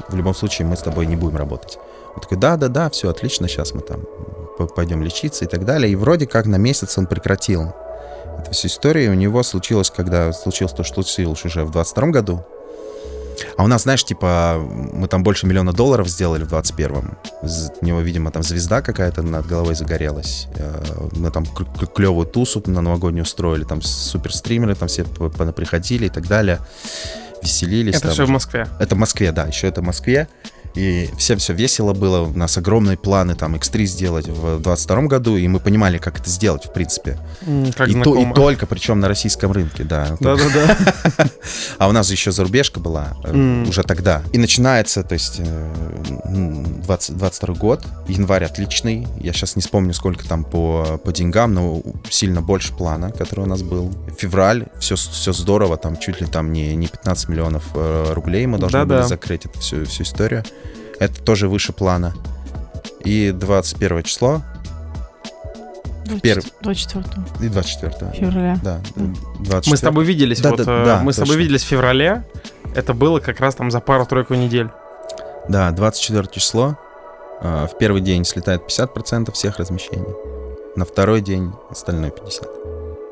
[0.10, 1.78] в любом случае мы с тобой не будем работать.
[2.16, 4.02] Он такой, да-да-да, все отлично, сейчас мы там
[4.76, 5.92] пойдем лечиться и так далее.
[5.92, 7.74] И вроде как на месяц он прекратил
[8.40, 9.12] эту всю историю.
[9.12, 12.46] У него случилось, когда случилось то, что случилось уже в 22 году.
[13.58, 14.58] А у нас, знаешь, типа,
[14.94, 17.18] мы там больше миллиона долларов сделали в 21-м.
[17.44, 20.48] З- У него, видимо, там звезда какая-то над головой загорелась.
[20.56, 21.46] Э, Мы там
[21.96, 26.60] клевую тусу на новогоднюю устроили, там супер стримеры, там все приходили и так далее.
[27.44, 27.96] Веселились.
[27.96, 28.30] Это там все в.
[28.30, 28.68] Москве.
[28.80, 30.28] Это в Москве, да, еще это в Москве.
[30.80, 32.22] И всем все весело было.
[32.22, 36.30] У нас огромные планы там X3 сделать в 22 году, и мы понимали, как это
[36.30, 37.20] сделать, в принципе.
[37.76, 40.16] Как и, то- и только, причем на российском рынке, да.
[40.22, 40.78] Да-да-да.
[41.80, 44.22] А у нас еще зарубежка была э, уже тогда.
[44.32, 49.06] И начинается, то есть, э, м, 20 22 год, январь отличный.
[49.20, 53.48] Я сейчас не вспомню, сколько там по, по деньгам, но сильно больше плана, который у
[53.48, 53.94] нас был.
[54.18, 58.58] Февраль, все, все здорово, там чуть ли там не, не 15 миллионов э, рублей мы
[58.60, 58.98] должны Да-да.
[59.00, 60.44] были закрыть эту всю, всю историю.
[61.00, 62.14] Это тоже выше плана.
[63.04, 64.42] И 21 число,
[66.24, 66.44] Первый.
[66.62, 67.06] 24
[67.40, 68.58] и 24 февраля.
[68.64, 69.16] Да, Мгм.
[69.42, 69.62] 24.
[69.72, 71.40] Мы с тобой виделись, Да, вот, да, э, да, мы с тобой точно.
[71.42, 72.24] виделись в феврале.
[72.76, 74.70] Это было как раз там за пару-тройку недель.
[75.48, 76.78] Да, 24 число.
[77.42, 80.14] А, В первый день слетает 50% всех размещений.
[80.76, 82.48] На второй день остальное 50%.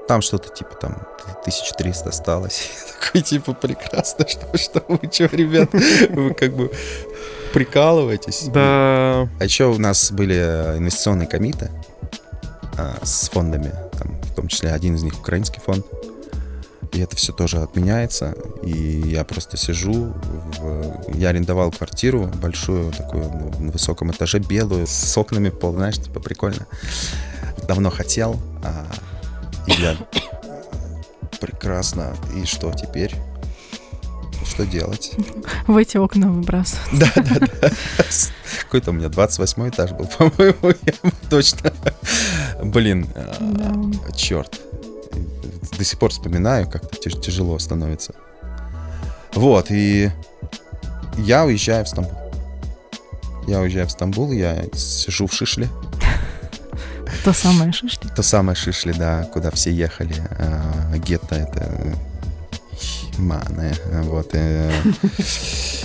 [0.07, 0.97] Там что-то типа там
[1.41, 2.69] 1300 осталось.
[3.01, 5.69] Такой типа прекрасно, что, что вы, что, ребят,
[6.09, 6.71] вы как бы
[7.57, 8.49] прикалываетесь.
[8.53, 9.27] Да.
[9.39, 11.71] А еще у нас были э, инвестиционные комиты
[12.77, 15.85] а, с фондами, там, в том числе один из них украинский фонд.
[16.93, 18.33] И это все тоже отменяется.
[18.63, 18.71] И
[19.05, 20.13] я просто сижу,
[20.59, 25.97] в- я арендовал квартиру большую, такую ну, на высоком этаже, белую, с окнами пол, знаешь,
[25.97, 26.65] типа прикольно.
[27.67, 28.39] Давно хотел.
[28.63, 28.85] а,
[29.67, 29.95] и я
[31.41, 32.15] прекрасно.
[32.35, 33.15] И что теперь?
[34.49, 35.11] Что делать?
[35.67, 36.81] В эти окна выбрасывать.
[36.93, 37.69] Да, да, да.
[38.63, 41.71] Какой-то у меня 28 этаж был, по-моему, я точно.
[42.63, 43.07] Блин,
[43.39, 43.75] Да.
[44.15, 44.59] черт.
[45.77, 48.13] До сих пор вспоминаю, тяж- тяжело становится.
[49.33, 50.11] Вот, и
[51.17, 52.13] я уезжаю в Стамбул.
[53.47, 55.69] Я уезжаю в Стамбул, я сижу в Шишле.
[57.23, 58.07] То самое шишки.
[58.15, 60.15] То самое Шишли, да, куда все ехали.
[60.39, 61.95] А, гетто это
[63.17, 64.29] Маны, вот.
[64.33, 64.71] э.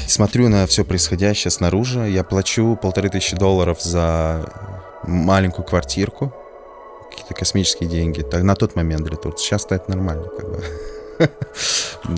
[0.07, 2.09] Смотрю на все происходящее снаружи.
[2.09, 4.45] Я плачу полторы тысячи долларов за
[5.05, 6.33] маленькую квартирку.
[7.11, 8.23] Какие-то космические деньги.
[8.23, 9.45] Так, на тот момент для Турции.
[9.47, 10.65] Сейчас-то это нормально, как бы.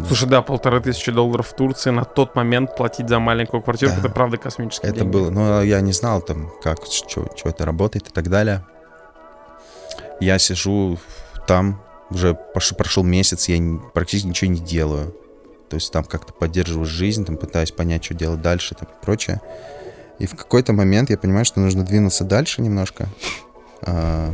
[0.09, 4.00] Слушай, да, полторы тысячи долларов в Турции на тот момент платить за маленькую квартирку, Да.
[4.07, 5.12] это правда космические Это деньги.
[5.12, 8.64] было, но я не знал там, как, что это работает и так далее.
[10.20, 10.98] Я сижу
[11.46, 11.83] там,
[12.14, 12.35] уже
[12.77, 13.59] прошел месяц, я
[13.92, 15.14] практически ничего не делаю.
[15.68, 19.40] То есть там как-то поддерживаю жизнь, там пытаюсь понять, что делать дальше там, и прочее.
[20.18, 23.09] И в какой-то момент я понимаю, что нужно двинуться дальше немножко.
[23.83, 24.33] А,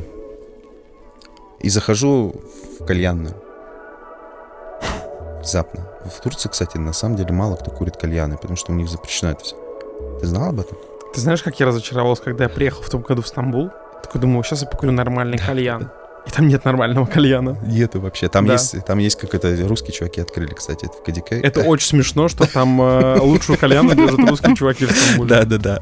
[1.61, 2.35] и захожу
[2.79, 3.35] в кальянную.
[5.39, 5.87] Внезапно.
[6.05, 9.33] В Турции, кстати, на самом деле мало кто курит кальяны, потому что у них запрещено
[9.33, 9.57] это все.
[10.21, 10.77] Ты знал об этом?
[11.15, 13.71] Ты знаешь, как я разочаровался, когда я приехал в том году в Стамбул?
[14.03, 15.91] Такой думаю, сейчас я покурю нормальный кальян.
[16.27, 17.57] И там нет нормального кальяна.
[17.67, 18.29] Нету вообще.
[18.29, 18.55] Там Да.
[18.55, 21.33] есть, там есть какой-то русские чуваки открыли, кстати, это в КДК.
[21.33, 25.29] Это очень смешно, что там э, лучшую кальяну держат русские чуваки в Стамбуле.
[25.29, 25.81] Да, да, да.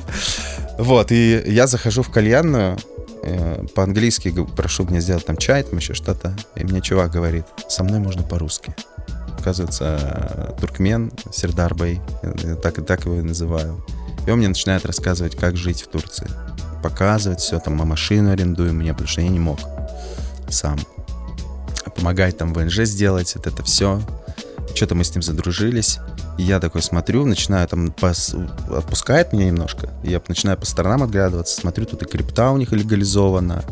[0.78, 2.78] Вот, и я захожу в кальянную,
[3.22, 6.36] э, по-английски прошу мне сделать там чай, там еще что-то.
[6.54, 8.74] И мне чувак говорит, со мной можно по-русски.
[9.38, 13.84] Оказывается, туркмен, Сердарбей, э, так, так его и называю.
[14.26, 16.28] И он мне начинает рассказывать, как жить в Турции.
[16.82, 19.58] Показывать все, там, мы машину арендуем мне, потому что я не мог
[20.50, 20.78] сам.
[21.96, 24.00] Помогает там ВНЖ сделать, вот это все.
[24.74, 25.98] Что-то мы с ним задружились.
[26.36, 28.36] И я такой смотрю, начинаю там, пос-
[28.72, 29.90] отпускает меня немножко.
[30.04, 33.64] Я начинаю по сторонам отглядываться, смотрю, тут и крипта у них легализована,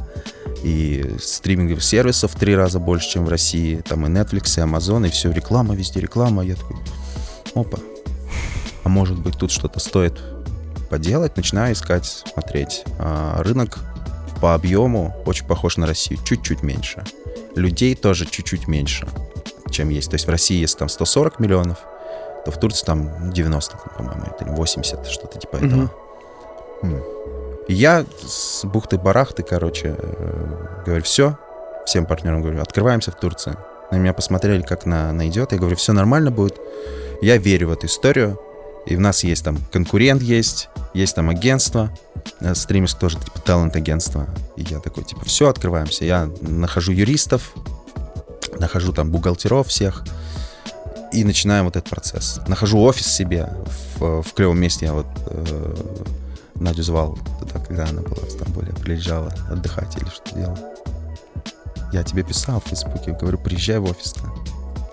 [0.65, 3.83] и стриминговых сервисов в три раза больше, чем в России.
[3.89, 6.45] Там и Netflix, и Amazon, и все, реклама, везде реклама.
[6.45, 6.77] Я такой,
[7.55, 7.79] опа,
[8.83, 10.19] а может быть тут что-то стоит
[10.91, 11.37] поделать?
[11.37, 12.85] Начинаю искать, смотреть.
[12.99, 13.79] А рынок
[14.41, 17.05] по объему очень похож на Россию, чуть-чуть меньше.
[17.55, 19.09] Людей тоже чуть-чуть меньше,
[19.71, 20.11] чем есть.
[20.11, 21.79] То есть в России, если там 140 миллионов,
[22.45, 25.91] то в Турции там 90, там, по-моему, или 80, что-то типа этого.
[26.83, 27.03] М.
[27.69, 31.37] И я с бухты-барахты, короче, э, говорю, все,
[31.85, 33.57] всем партнерам говорю, открываемся в Турции.
[33.91, 35.55] На меня посмотрели, как на, на идиота.
[35.55, 36.61] Я говорю, все нормально будет.
[37.21, 38.39] Я верю в эту историю.
[38.87, 41.91] И у нас есть там конкурент есть, есть там агентство,
[42.41, 44.29] э, стримерское тоже типа талант-агентство.
[44.57, 46.05] И я такой, типа, все, открываемся.
[46.05, 47.53] Я нахожу юристов,
[48.59, 50.05] нахожу там бухгалтеров всех,
[51.13, 52.41] и начинаем вот этот процесс.
[52.47, 53.49] Нахожу офис себе
[53.99, 54.87] в, в клевом месте.
[54.87, 55.75] Я вот э,
[56.57, 60.59] Надю звал туда, когда она была в Стамбуле, приезжала отдыхать или что делала.
[61.93, 64.15] Я тебе писал в Фейсбуке, говорю, приезжай в офис.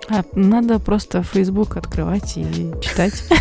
[0.10, 3.24] А надо просто Facebook открывать и читать.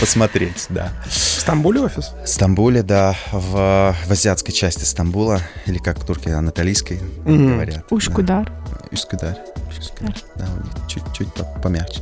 [0.00, 0.92] Посмотреть, да.
[1.06, 2.12] В Стамбуле офис?
[2.24, 7.54] В Стамбуле, да, в, в азиатской части Стамбула, или как турки анатолийской Мгм.
[7.54, 7.84] говорят.
[7.90, 8.44] Ушкудар.
[8.70, 8.76] Да.
[8.92, 9.36] Üsküdar.
[9.78, 10.16] Üsküdar.
[10.36, 12.00] Да, у них чуть-чуть по- помягче.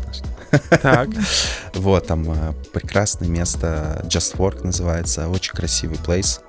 [0.83, 1.09] Так.
[1.74, 6.40] Вот, там э, прекрасное место, Just Work называется, очень красивый плейс.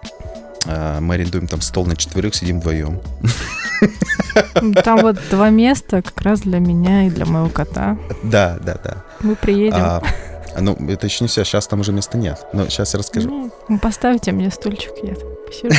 [0.66, 3.02] Э, Мы арендуем там стол на четверых, сидим вдвоем.
[4.84, 7.98] Там вот два места как раз для меня и для моего кота.
[8.24, 8.98] Да, да, да.
[9.22, 9.78] Мы приедем.
[9.80, 10.02] А,
[10.60, 12.46] ну, это еще не все, сейчас там уже места нет.
[12.54, 13.30] Но сейчас я расскажу.
[13.30, 15.76] Ну, ну, поставьте мне стульчик, я посижу.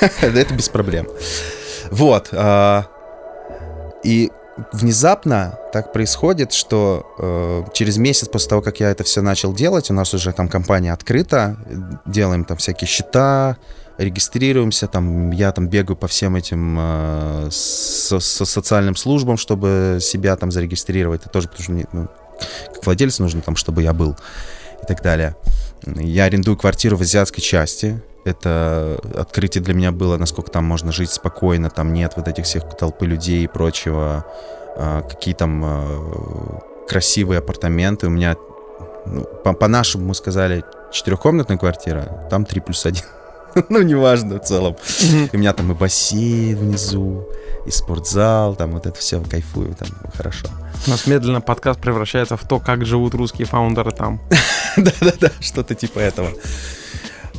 [0.22, 1.06] Это без проблем.
[1.90, 2.28] Вот.
[2.32, 2.86] а,
[4.04, 4.30] И
[4.72, 9.90] внезапно так происходит, что э, через месяц после того, как я это все начал делать,
[9.90, 11.56] у нас уже там компания открыта,
[12.04, 13.56] делаем там всякие счета,
[14.00, 20.36] регистрируемся, там я там бегаю по всем этим э, со, со социальным службам, чтобы себя
[20.36, 22.08] там зарегистрировать, это тоже потому что мне, ну,
[22.74, 24.16] как владелец нужно там, чтобы я был
[24.82, 25.36] и так далее.
[25.86, 28.02] Я арендую квартиру в азиатской части.
[28.24, 32.64] Это открытие для меня было, насколько там можно жить спокойно, там нет вот этих всех
[32.76, 34.26] толпы людей и прочего.
[34.76, 38.08] А, Какие там а, красивые апартаменты.
[38.08, 38.36] У меня,
[39.06, 43.02] ну, по- по-нашему мы сказали, четырехкомнатная квартира, там 3 плюс 1.
[43.68, 44.76] Ну, неважно в целом.
[45.00, 47.26] И у меня там и бассейн внизу,
[47.66, 50.46] и спортзал, там вот это все, кайфую, там хорошо.
[50.86, 54.20] У нас медленно подкаст превращается в то, как живут русские фаундеры там.
[54.76, 56.28] Да-да-да, что-то типа этого.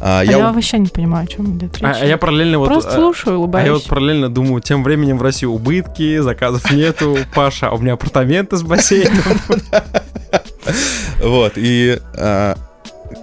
[0.04, 2.02] А, А я я вообще не понимаю, о чем идет А, речь.
[2.02, 2.69] а я параллельно вот...
[2.69, 3.69] Просто а, слушаю, А я улыбаюсь.
[3.69, 8.58] вот параллельно думаю, тем временем в России убытки, заказов нету, Паша, а у меня апартаменты
[8.58, 9.24] с бассейном.
[11.21, 12.56] Вот, и а,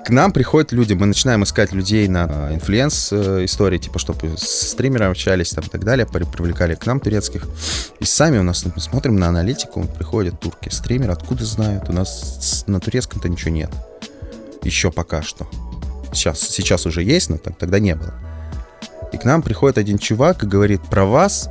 [0.09, 4.39] к нам приходят люди, мы начинаем искать людей на а, influence э, истории, типа, чтобы
[4.39, 7.47] с стримерами общались там и так далее, при- привлекали к нам турецких.
[8.01, 12.65] И сами у нас, мы смотрим на аналитику, приходят турки, стримеры, откуда знают, у нас
[12.67, 13.69] на турецком-то ничего нет.
[14.63, 15.47] Еще пока что.
[16.15, 18.15] Сейчас, сейчас уже есть, но тогда не было.
[19.13, 21.51] И к нам приходит один чувак и говорит, про вас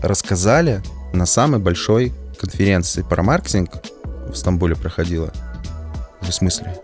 [0.00, 0.80] рассказали
[1.12, 3.72] на самой большой конференции про маркетинг
[4.28, 5.32] в Стамбуле проходила.
[6.20, 6.80] В смысле?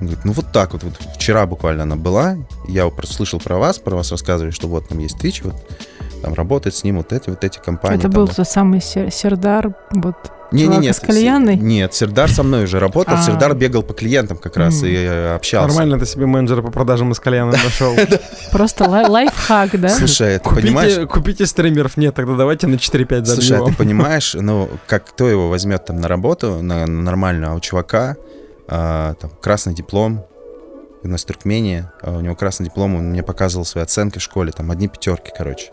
[0.00, 2.36] Он говорит, ну вот так вот, вот вчера буквально она была,
[2.68, 5.54] я слышал про вас, про вас рассказывали, что вот там есть Twitch, вот
[6.22, 7.96] там работает с ним вот эти вот эти компании.
[7.98, 8.34] Это там, был да.
[8.34, 10.16] тот самый Сер- Сердар, вот
[10.52, 11.56] Не-не-не, чувак с кальянной?
[11.56, 13.22] Нет, Сердар со мной уже работал, А.
[13.22, 15.68] Сердар бегал по клиентам как раз и э, общался.
[15.68, 17.94] Нормально ты себе менеджера по продажам из кальяна нашел.
[18.52, 19.88] просто лай- лайфхак, да?
[19.88, 21.96] Слушай, ты понимаешь, Купите, стримеров.
[21.96, 23.66] Нет, тогда давайте на 4-5 Слушай, а забьем.
[23.66, 27.60] ты понимаешь, ну, как кто его возьмет там на работу, на, на нормальную, а у
[27.60, 28.16] чувака
[28.68, 30.24] а, там красный диплом,
[31.02, 34.22] у нас в Туркмении, а у него красный диплом, он мне показывал свои оценки в
[34.22, 35.70] школе, там одни пятерки, короче.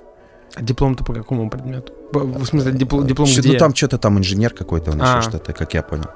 [0.56, 1.94] А диплом-то по какому предмету?
[2.12, 3.54] В смысле, диплом, диплом Чё- где?
[3.54, 5.18] Ну, там что-то там инженер какой-то, он А.
[5.18, 6.10] еще что-то, как я понял.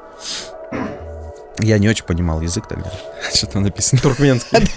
[1.60, 2.92] Я не очень понимал язык тогда.
[3.34, 4.00] Что там написано?
[4.02, 4.60] Туркменский.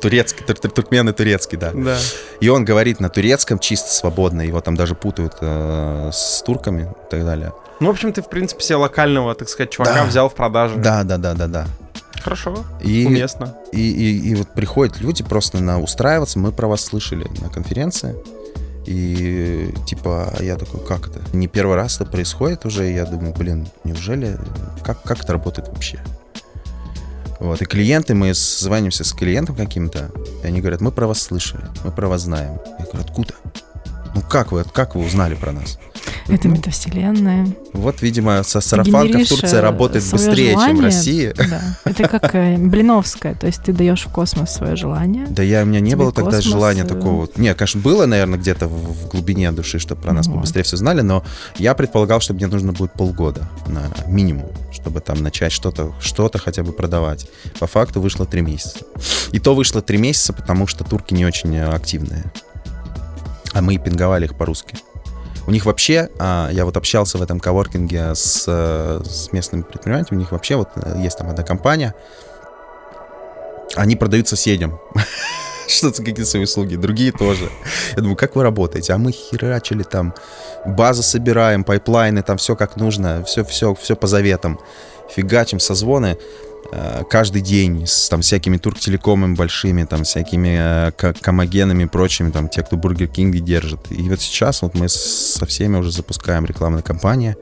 [0.00, 1.70] Турецкий, тур- тур- туркмен и турецкий, да.
[1.74, 1.98] Да.
[2.40, 7.10] И он говорит на турецком чисто свободно, его там даже путают э, с турками и
[7.10, 7.52] так далее.
[7.82, 10.04] Ну, в общем, ты, в принципе, себе локального, так сказать, чувака Да.
[10.04, 10.78] взял в продажу.
[10.78, 11.66] Да, да, да, да, да.
[12.22, 13.56] Хорошо, И, уместно.
[13.72, 16.38] и, и, и вот приходят люди просто на устраиваться.
[16.38, 18.14] Мы про вас слышали на конференции.
[18.86, 21.20] И типа, я такой, как это?
[21.36, 22.88] Не первый раз это происходит уже.
[22.88, 24.38] И я думаю, блин, неужели?
[24.84, 25.98] Как, как это работает вообще?
[27.40, 30.12] Вот, и клиенты, мы созванимся с клиентом каким-то,
[30.44, 32.60] и они говорят, мы про вас слышали, мы про вас знаем.
[32.78, 33.34] Я говорю, откуда?
[34.14, 35.78] Ну как вы, как вы узнали про нас?
[36.28, 37.48] Это Ну, метавселенная.
[37.72, 40.82] Вот, видимо, со сарафанка в Турции э, работает быстрее, чем в желание.
[40.82, 41.34] России.
[41.36, 41.60] Да.
[41.84, 45.26] Это как э, Блиновская, то есть ты даешь в космос свое желание.
[45.28, 47.28] Да я, у меня не было тогда космос, желания э, такого.
[47.36, 50.36] Нет, конечно, было, наверное, где-то в, глубине души, чтобы про нас Вот.
[50.36, 51.24] побыстрее все знали, но
[51.58, 56.62] я предполагал, что мне нужно будет полгода на минимум, чтобы там начать что-то что хотя
[56.62, 57.28] бы продавать.
[57.58, 58.78] По факту вышло три месяца.
[59.32, 62.24] И то вышло три месяца, потому что турки не очень активные.
[63.52, 64.76] А мы пинговали их по-русски.
[65.46, 70.18] У них вообще, а, я вот общался в этом коворкинге с, э, с местными предпринимателями,
[70.18, 71.94] у них вообще вот э, есть там одна компания,
[73.74, 74.78] они продают соседям.
[75.68, 77.50] Что-то какие-то свои услуги, другие тоже.
[77.96, 78.92] Я думаю, как вы работаете?
[78.92, 80.14] А мы херачили там,
[80.64, 84.60] базы собираем, пайплайны, там все как нужно, все, все, все по заветам.
[85.10, 86.18] Фигачим созвоны.
[86.72, 92.48] Э, каждый день с там всякими турктелекомами большими, там всякими э, комогенами и прочими, там
[92.48, 93.80] те, кто Бургер Кинги держит.
[93.90, 97.36] И вот сейчас вот мы со всеми уже запускаем рекламные кампании,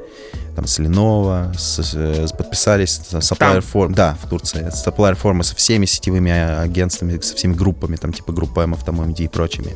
[0.57, 5.43] там с Lenovo, с, с- подписались с Supplier Forum, да, в Турции, с Supplier Forum
[5.43, 9.75] со всеми сетевыми агентствами, со всеми группами, там типа группа М, Автомобиль и прочими.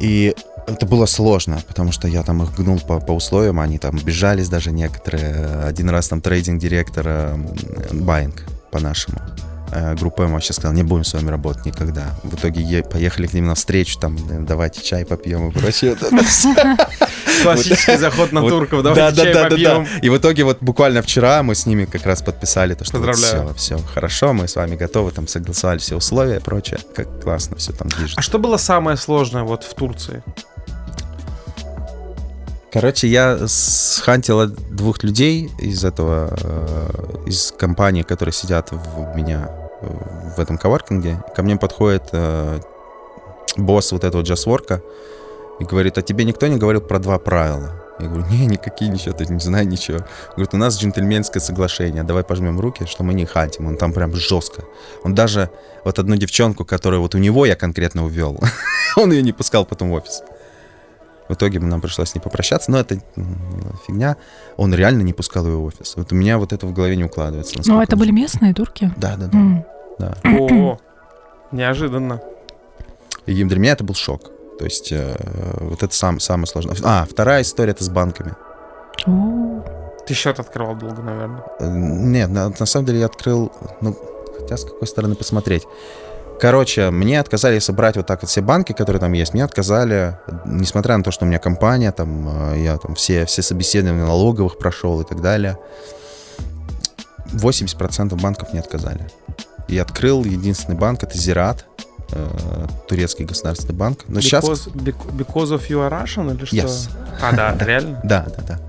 [0.00, 0.34] И
[0.66, 4.48] это было сложно, потому что я там их гнул по, по условиям, они там бежались
[4.48, 5.62] даже некоторые.
[5.64, 7.36] Один раз там трейдинг-директор
[7.92, 9.18] Байнг по-нашему.
[9.72, 12.04] э, Группа М вообще сказал, не будем с вами работать никогда.
[12.22, 15.96] В итоге е- поехали к ним на встречу, там, давайте чай попьем и прочее.
[17.42, 18.82] Классический заход на турков.
[18.82, 19.86] Да, Давайте да, чай попьем.
[20.02, 23.54] И в итоге вот буквально вчера мы с ними как раз подписали то, что все,
[23.56, 26.78] все хорошо, мы с вами готовы, там согласовали все условия и прочее.
[26.94, 28.18] Как классно все там движется.
[28.18, 30.22] А что было самое сложное вот в Турции?
[32.74, 39.48] Короче, я схантил двух людей из этого, э, из компании, которые сидят в меня
[39.80, 39.86] э,
[40.36, 41.22] в этом коворкинге.
[41.36, 42.58] Ко мне подходит э,
[43.56, 44.82] босс вот этого джасворка
[45.60, 47.80] и говорит, а тебе никто не говорил про два правила?
[48.00, 50.00] Я говорю, не, никакие ничего, ты не знаю ничего.
[50.30, 53.68] Говорит, у нас джентльменское соглашение, давай пожмем руки, что мы не хантим.
[53.68, 54.64] Он там прям жестко.
[55.04, 55.48] Он даже
[55.84, 58.40] вот одну девчонку, которую вот у него я конкретно увел,
[58.96, 60.22] он ее не пускал потом в офис.
[61.28, 62.98] В итоге нам пришлось с ней попрощаться, но это
[63.86, 64.16] фигня.
[64.56, 65.94] Он реально не пускал ее в офис.
[65.96, 67.60] Вот у меня вот это в голове не укладывается.
[67.64, 68.92] Ну, это были местные турки?
[68.96, 69.38] Да, да, да.
[69.38, 69.64] М.
[69.98, 70.14] да.
[70.24, 70.78] О,
[71.50, 72.20] неожиданно.
[73.26, 74.30] И для меня это был шок.
[74.58, 75.16] То есть э,
[75.60, 76.76] вот это сам, самое сложное.
[76.84, 78.34] А, вторая история это с банками.
[79.06, 79.64] О,
[80.06, 81.42] Ты счет открывал долго, наверное.
[81.58, 83.96] Э, Нет, на, на самом деле я открыл, ну,
[84.38, 85.64] хотя с какой стороны посмотреть.
[86.40, 90.18] Короче, мне отказали, если брать вот так вот все банки, которые там есть, мне отказали,
[90.44, 94.58] несмотря на то, что у меня компания, там, э, я там все, все собеседования налоговых
[94.58, 95.58] прошел и так далее,
[97.32, 99.08] 80% банков не отказали.
[99.68, 101.66] И открыл единственный банк, это Зират,
[102.14, 104.04] э, турецкий государственный банк.
[104.08, 104.44] Но сейчас...
[104.44, 106.56] Because, bec- because of you are Russian или что?
[106.56, 106.88] Yes.
[107.20, 108.00] А, да, реально?
[108.04, 108.60] Да, да, да.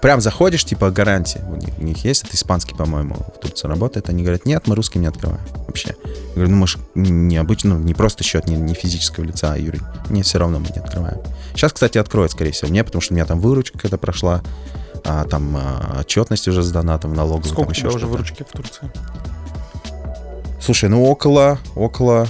[0.00, 1.44] Прям заходишь, типа, гарантия.
[1.48, 4.08] У них, у них есть, это испанский, по-моему, в Турции работает.
[4.08, 5.94] Они говорят, нет, мы русским не открываем вообще.
[6.04, 9.52] Я говорю, ну мы же не обычно, ну, не просто счет, не, не физического лица,
[9.52, 9.80] а юри.
[10.08, 11.20] Не, все равно мы не открываем.
[11.54, 14.42] Сейчас, кстати, откроют, скорее всего, мне, потому что у меня там выручка когда прошла,
[15.04, 17.44] а, там а, отчетность уже сдана, там в налоговую.
[17.44, 18.12] Сколько там у тебя еще уже что-то.
[18.12, 18.90] выручки в Турции?
[20.60, 22.28] Слушай, ну около, около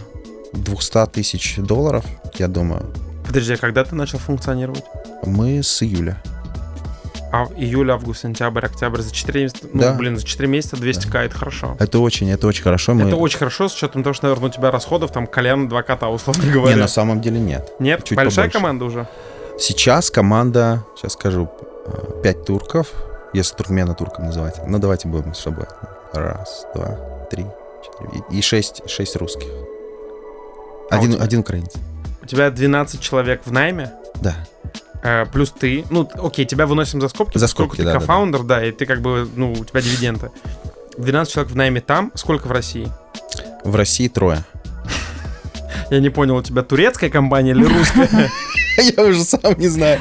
[0.52, 2.04] 200 тысяч долларов,
[2.38, 2.86] я думаю.
[3.26, 4.84] Подожди, а когда ты начал функционировать?
[5.24, 6.20] Мы с июля.
[7.32, 9.60] А июль, август, сентябрь, октябрь за 4 месяца?
[9.72, 9.92] Ну, Да.
[9.94, 11.76] блин, за 4 месяца 200к это хорошо.
[11.78, 12.92] Это очень, это очень хорошо.
[12.94, 13.06] Мы...
[13.06, 16.08] Это очень хорошо, с учетом того, что, наверное, у тебя расходов там колен два кота,
[16.08, 16.74] условно говоря.
[16.74, 17.70] Не, на самом деле нет.
[17.78, 18.02] Нет?
[18.02, 18.58] чуть Большая побольше.
[18.58, 19.06] команда уже?
[19.60, 21.48] Сейчас команда, сейчас скажу,
[21.86, 22.88] э, пять турков,
[23.32, 24.60] если туркмена турком называть.
[24.66, 25.66] Ну, давайте будем с собой.
[26.12, 26.98] Раз, два,
[27.30, 27.46] три,
[27.84, 28.24] четыре.
[28.30, 29.14] И, и шесть, шесть
[30.90, 31.22] А Один, тебя?
[31.24, 31.72] один украинец.
[32.22, 34.34] У тебя 12 человек в найме, Да.
[35.02, 35.84] э, плюс ты.
[35.90, 38.86] Ну, окей, тебя выносим за скобки, За скобки, ты да, да, кофаундер, да, и ты
[38.86, 40.30] как бы, ну, у тебя дивиденды.
[40.98, 42.88] 12 человек в найме там, сколько в России?
[43.64, 44.44] В России трое.
[45.90, 48.08] Я не понял, у тебя турецкая компания или русская?
[48.96, 50.00] Я уже сам не знаю.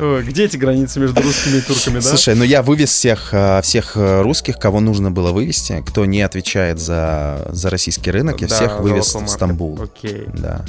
[0.00, 2.02] Ой, Где эти границы между русскими и турками, да?
[2.02, 6.22] Слушай, ну я вывез всех, э, всех э, русских, кого нужно было вывести, кто не
[6.22, 9.26] отвечает за, за российский рынок, я Да, всех вывез в.
[9.26, 9.80] Стамбул.
[9.80, 10.26] Окей.
[10.34, 10.64] Да.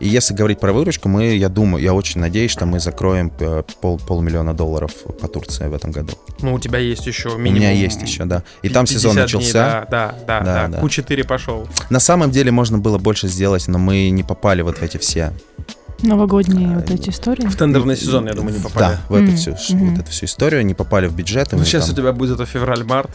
[0.00, 3.62] И если говорить про выручку, мы, я думаю, я очень надеюсь, что мы закроем э,
[3.80, 6.12] пол, полмиллиона долларов по Турции в этом году.
[6.40, 7.60] Ну, у тебя есть еще У минимум...
[7.60, 8.42] меня есть еще, да.
[8.62, 9.52] И там 50 сезон дней, начался.
[9.52, 10.80] Да, да, да, Да, да.
[10.80, 10.86] да.
[10.86, 11.68] Q4 пошел.
[11.90, 15.32] На самом деле можно было больше сделать, но мы не попали вот в эти все.
[16.02, 17.46] Новогодние А, вот эти истории.
[17.46, 18.94] В тендерный сезон, я думаю, не попали.
[18.94, 19.90] Да, в эту всю, мгм.
[19.90, 21.48] вот эту всю историю не попали в бюджет.
[21.52, 23.10] Ну, сейчас там- у тебя будет это февраль-март.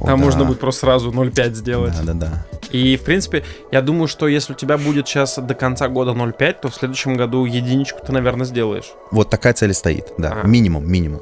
[0.00, 0.24] О, Там да.
[0.24, 1.92] можно будет просто сразу 0,5 сделать.
[2.04, 2.46] Да, да, да.
[2.70, 6.60] И, в принципе, я думаю, что если у тебя будет сейчас до конца года 0,5,
[6.62, 8.92] то в следующем году единичку ты, наверное, сделаешь.
[9.10, 10.38] Вот такая цель и стоит, да.
[10.42, 10.46] А.
[10.46, 11.20] Минимум, минимум.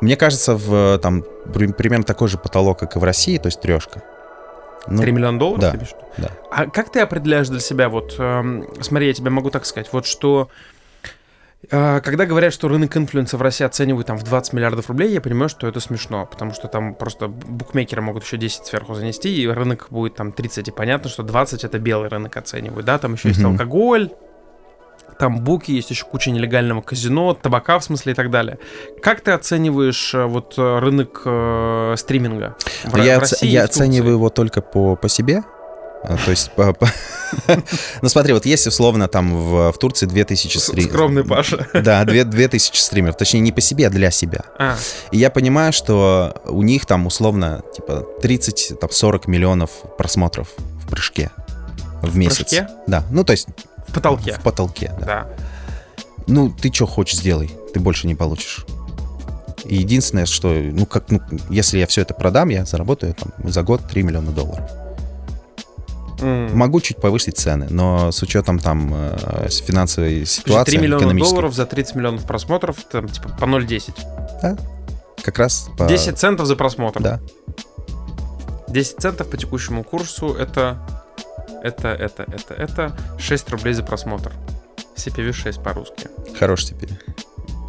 [0.00, 3.60] Мне кажется, в там при- примерно такой же потолок, как и в России, то есть
[3.60, 4.02] трешка.
[4.86, 5.94] Ну, 3 миллиона долларов, да, ты пишешь?
[6.18, 6.30] да.
[6.50, 10.06] А как ты определяешь для себя, вот, эм, смотри, я тебе могу так сказать, вот
[10.06, 10.48] что,
[11.70, 15.20] э, когда говорят, что рынок инфлюенса в России оценивают там в 20 миллиардов рублей, я
[15.20, 19.46] понимаю, что это смешно, потому что там просто букмекеры могут еще 10 сверху занести, и
[19.46, 23.28] рынок будет там 30, и понятно, что 20 это белый рынок оценивают, да, там еще
[23.28, 24.10] есть алкоголь,
[25.22, 28.58] там буки, есть еще куча нелегального казино, табака в смысле и так далее.
[29.00, 32.56] Как ты оцениваешь э, вот э, рынок э, стриминга?
[32.82, 35.44] В, я в России я в оцениваю его только по, по себе.
[36.02, 36.88] А, То есть по, по-
[38.02, 40.90] Ну смотри, вот есть условно там в, в Турции 2000 С- стримеров.
[40.92, 41.68] Скромный Паша.
[41.72, 43.16] Да, две- 2000 стримеров.
[43.16, 44.40] Точнее, не по себе, а для себя.
[44.58, 44.74] А,
[45.12, 50.48] И я понимаю, что у них там условно типа 30-40 миллионов просмотров
[50.84, 51.30] в прыжке
[52.02, 52.38] в месяц.
[52.38, 52.66] прыжке?
[52.88, 53.46] Да, ну то есть
[53.88, 54.32] в потолке.
[54.34, 54.92] в потолке.
[55.00, 55.06] Да.
[55.06, 55.26] Да.
[56.26, 58.64] Ну ты что хочешь сделай, ты больше не получишь.
[59.64, 63.62] И единственное, что, ну как, ну, если я все это продам, я заработаю там за
[63.62, 64.68] год 3 миллиона долларов.
[66.20, 66.56] М.
[66.56, 71.66] Могу чуть повысить цены, но с учетом там э, финансовой ситуации, 3 миллиона долларов за
[71.66, 74.60] 30 миллионов просмотров, там, типа, по 0,10.
[75.22, 75.86] как раз по...
[75.86, 77.00] 10 центов за просмотр.
[77.00, 77.20] Да.
[78.68, 80.78] 10 центов по текущему курсу это...
[81.62, 84.32] Это, это, это, это 6 рублей за просмотр.
[84.96, 86.08] CPV 6 по-русски.
[86.38, 86.90] Хорош теперь.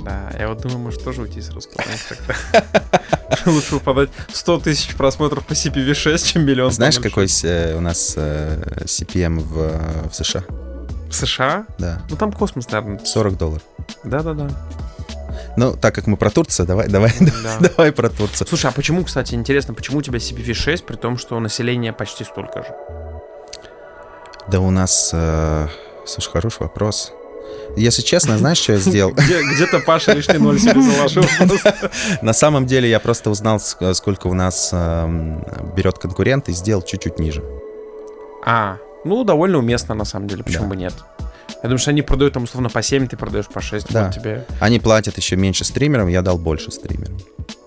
[0.03, 1.83] Да, я вот думаю, может тоже уйти с русского.
[1.83, 3.41] знаешь, как-то.
[3.49, 6.71] Лучше подать 100 тысяч просмотров по CPV 6, чем миллион.
[6.71, 7.01] Знаешь, 0,6.
[7.01, 10.43] какой э, у нас э, CPM в, э, в США?
[11.09, 11.65] В США?
[11.77, 12.99] Да, Ну там космос, наверное.
[13.05, 13.63] 40 долларов.
[14.03, 14.49] Да-да-да.
[15.55, 17.59] Ну, так как мы про Турцию, давай, давай, Да.
[17.69, 18.47] давай про Турцию.
[18.47, 22.23] Слушай, а почему, кстати, интересно, почему у тебя CPV 6, при том, что население почти
[22.23, 22.75] столько же?
[24.49, 25.11] Да у нас...
[25.13, 25.67] э,
[26.05, 27.11] слушай, хороший вопрос.
[27.75, 29.11] Если честно, знаешь, что я сделал?
[29.17, 31.23] Где- Где-то Паша лишний ноль себе заложил.
[32.21, 35.43] На самом деле я просто узнал, ск- сколько у нас эм,
[35.75, 37.43] берет конкурент, и сделал чуть-чуть ниже.
[38.45, 40.93] А, ну, довольно уместно, на самом деле, почему бы нет.
[41.61, 43.91] Я думаю, что они продают там условно по 7, ты продаешь по 6.
[43.91, 44.05] Да.
[44.05, 44.45] Вот тебе.
[44.59, 47.17] Они платят еще меньше стримерам, я дал больше стримерам.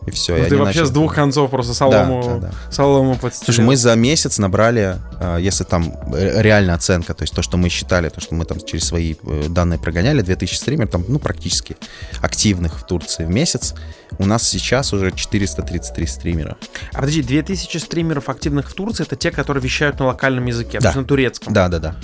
[0.07, 0.37] И все.
[0.37, 2.73] Ну, ты вообще с двух концов просто солому, Да, да, да.
[2.73, 3.45] солому подстелил.
[3.47, 7.57] Слушай, мы за месяц набрали, э, если там э, реальная оценка, то есть то, что
[7.57, 11.19] мы считали, то, что мы там через свои э, данные прогоняли, 2000 стримеров, там, ну,
[11.19, 11.77] практически
[12.23, 13.75] активных в Турции в месяц,
[14.19, 16.57] у нас сейчас уже 433 стримера.
[16.93, 20.85] А подожди, 2000 стримеров активных в Турции, это те, которые вещают на локальном языке, то
[20.85, 20.89] Да.
[20.91, 21.53] есть на турецком.
[21.53, 21.97] Да, да, да.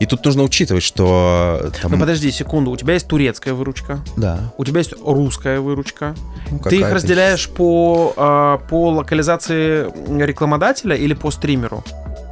[0.00, 1.60] И тут нужно учитывать, что...
[1.62, 4.52] э, Там, Ну подожди секунду, у тебя есть турецкая выручка, Да.
[4.56, 6.14] у тебя есть русская выручка.
[6.50, 9.84] ну, Ты их разделяешь по, а, по локализации
[10.24, 11.84] рекламодателя или по стримеру?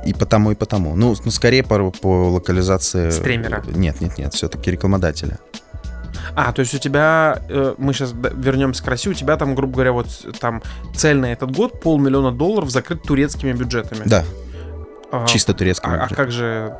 [0.07, 0.97] И потому, и потому.
[0.97, 3.11] Ну, ну скорее по, по локализации...
[3.11, 3.63] Стримера.
[3.67, 5.39] Нет, нет, нет, все-таки рекламодателя.
[6.35, 9.75] А, то есть у тебя, э, мы сейчас вернемся к России, у тебя там, грубо
[9.75, 10.07] говоря, вот
[10.41, 10.63] там
[10.95, 14.03] цель на этот год полмиллиона долларов закрыт турецкими бюджетами.
[14.07, 14.25] Да,
[15.13, 15.91] А, чисто турецкий.
[15.91, 16.75] А, а как же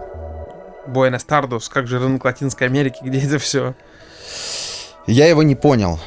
[0.89, 3.75] Буэнос Тардос, как же рынок Латинской Америки, где это все?
[5.07, 5.99] Я его не понял.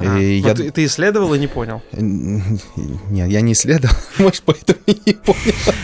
[0.00, 0.54] А, И ну я...
[0.54, 1.82] ты, ты исследовал и не понял?
[1.92, 5.38] Нет, я не исследовал, может, поэтому и не понял.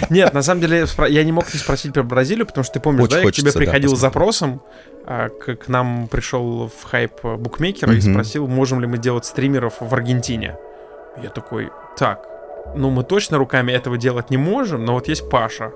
[0.09, 3.05] Нет, на самом деле я не мог не спросить про Бразилию, потому что ты помнишь,
[3.05, 4.63] Очень да, я к тебе хочется, да, приходил с запросом,
[5.07, 8.13] а, к, к нам пришел в хайп букмекер и Мгм.
[8.13, 10.57] спросил, можем ли мы делать стримеров в Аргентине.
[11.21, 12.27] Я такой, так,
[12.77, 15.73] ну мы точно руками этого делать не можем, но вот есть Паша.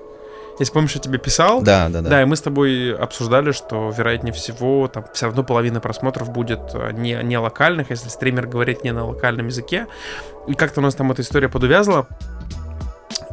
[0.59, 2.09] Если помнишь, я тебе писал, Да, да, да.
[2.09, 6.59] Да, и мы с тобой обсуждали, что, вероятнее всего, там все равно половина просмотров будет
[6.73, 9.87] э, не, не локальных, если стример говорит не на локальном языке.
[10.47, 12.07] И как-то у нас там эта история подувязла.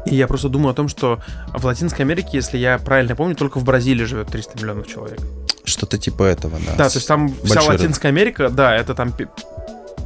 [0.06, 1.18] И я просто думаю о том, что
[1.52, 5.18] в Латинской Америке, если я правильно помню, только в Бразилии живет 300 миллионов человек.
[5.64, 6.76] Что-то типа этого, да.
[6.76, 9.12] Да, то есть там вся Большой Латинская Америка, да, это там...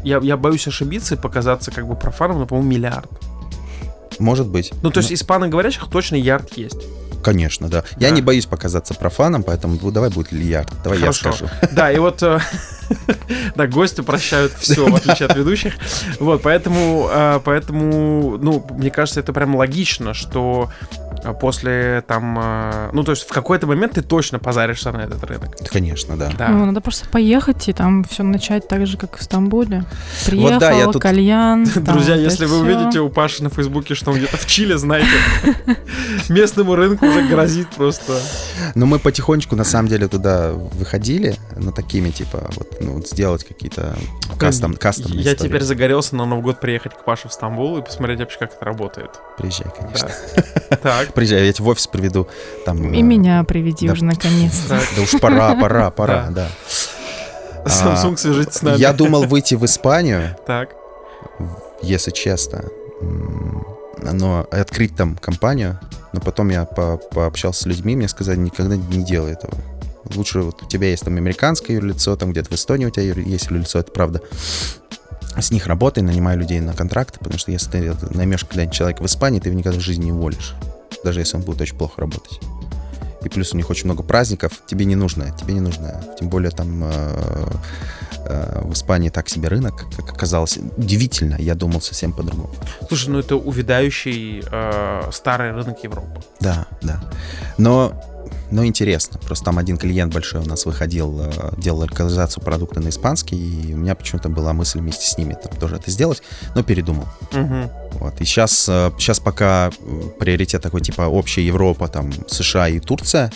[0.03, 3.11] Я, я боюсь ошибиться и показаться как бы профаном, но, по-моему, миллиард.
[4.19, 4.73] Может быть.
[4.83, 6.87] Ну, то есть испаноговорящих точно ярд есть.
[7.23, 7.85] Конечно, да.
[7.99, 8.15] Я Да.
[8.17, 10.71] не боюсь показаться профаном, поэтому ну, давай будет Лиярд.
[10.83, 11.29] Давай Хорошо.
[11.29, 11.51] я скажу.
[11.73, 12.39] Да, и вот э,
[13.57, 15.75] да, гости прощают все, в отличие от ведущих.
[16.19, 20.71] Вот, поэтому, э, поэтому, ну, мне кажется, это прям логично, что
[21.41, 25.57] после там, э, ну, то есть в какой-то момент ты точно позаришься на этот рынок.
[25.71, 26.31] Конечно, да.
[26.39, 26.49] Да.
[26.49, 29.85] Ну, надо просто поехать и там все начать так же, как в Стамбуле.
[30.27, 31.67] Приехал, да, я тут- кальян.
[31.75, 32.65] там Друзья, вот если вы всё.
[32.65, 35.09] увидите у Паши на Фейсбуке, что он где-то в Чили, знаете,
[36.29, 38.19] местному рынку уже грозит просто.
[38.75, 43.45] Но мы потихонечку, на самом деле, туда выходили, ну, такими, типа, вот, ну, вот сделать
[43.45, 43.97] какие-то
[44.39, 45.49] кастом, кастомные Я истории.
[45.49, 48.65] теперь загорелся на Новый год приехать к Паше в Стамбул и посмотреть вообще, как это
[48.65, 49.11] работает.
[49.39, 50.09] Приезжай, конечно.
[50.37, 50.77] Да.
[50.83, 51.13] Так.
[51.15, 52.27] Приезжай, я тебя в офис приведу.
[52.65, 53.93] Там, И э, меня приведи да.
[53.93, 54.69] уже наконец-то.
[54.79, 54.85] Так.
[54.97, 56.49] Да уж пора, пора, пора, да.
[57.67, 58.77] Samsung свяжитесь с нами.
[58.77, 60.71] А, Я думал выйти в Испанию, Так.
[61.83, 62.65] если честно,
[64.01, 65.79] но открыть там компанию,
[66.13, 69.53] но потом я по- пообщался с людьми, мне сказали, никогда не делай этого.
[70.15, 73.47] Лучше вот у тебя есть там американское юрлицо, там где-то в Эстонии у тебя есть
[73.47, 74.23] юрлицо, это правда.
[75.39, 79.07] С них работай, нанимай людей на контракты, потому что если ты наймешь когда-нибудь человека в
[79.07, 80.55] Испании, ты его никогда в жизни не уволишь,
[81.05, 82.41] даже если он будет очень плохо работать.
[83.23, 86.03] И плюс у них очень много праздников, тебе не нужно, тебе не нужно.
[86.19, 87.51] Тем более там э,
[88.25, 90.59] э, в Испании так себе рынок, как оказалось.
[90.77, 92.51] Удивительно, я думал совсем по-другому.
[92.89, 96.23] Слушай, ну это увядающий э, старый рынок Европы.
[96.41, 97.03] Да, да.
[97.59, 97.93] Но
[98.51, 99.19] но интересно.
[99.19, 103.75] Просто там один клиент большой у нас выходил, э, делал локализацию продукта на испанский, и
[103.75, 106.23] у меня почему-то была мысль вместе с ними там тоже это сделать,
[106.55, 107.07] но передумал.
[107.33, 107.71] Мгм.
[107.93, 108.21] Вот.
[108.21, 108.53] И сейчас,
[108.99, 113.33] сейчас пока э, приоритет такой, типа, общая Европа, там, США и Турция,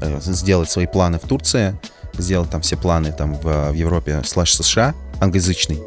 [0.00, 1.78] э, сделать свои планы в Турции,
[2.18, 5.80] сделать там все планы там в, в Европе слэш США, англоязычный,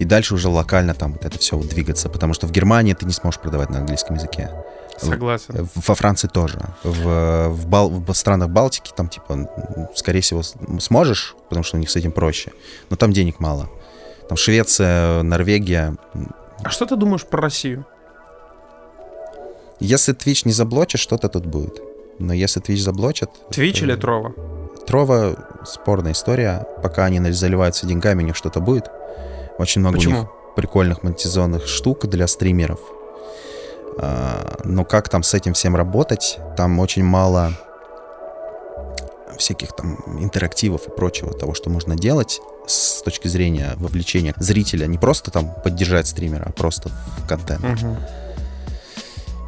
[0.00, 3.06] и дальше уже локально там вот это все вот двигаться, потому что в Германии ты
[3.06, 4.50] не сможешь продавать на английском языке.
[4.98, 5.54] Согласен.
[5.56, 6.58] Э, Во Франции тоже.
[6.84, 9.48] В, в, Бал- в странах Балтики там, типа,
[9.94, 10.42] скорее всего,
[10.80, 12.52] сможешь, потому что у них с этим проще.
[12.90, 13.68] Но там денег мало.
[14.28, 15.94] Там Швеция, Норвегия.
[16.62, 17.84] А что ты думаешь про Россию?
[19.80, 21.80] Если Twitch не заблочит, что-то тут будет.
[22.18, 23.30] Но если Twitch заблочат...
[23.50, 24.34] Твич то- или Трова?
[24.86, 26.66] Трова спорная история.
[26.82, 28.90] Пока они заливаются деньгами, у них что-то будет.
[29.58, 30.18] Очень много у Почему?
[30.20, 32.80] них прикольных монетизационных штук для стримеров.
[33.98, 36.38] А, Но как там с этим всем работать?
[36.56, 37.52] Там очень мало
[39.38, 44.86] всяких там интерактивов и прочего, того, что можно делать с точки зрения вовлечения зрителя.
[44.86, 46.90] Не просто там поддержать стримера, а просто
[47.24, 47.62] в контент.
[47.62, 47.96] Мгм.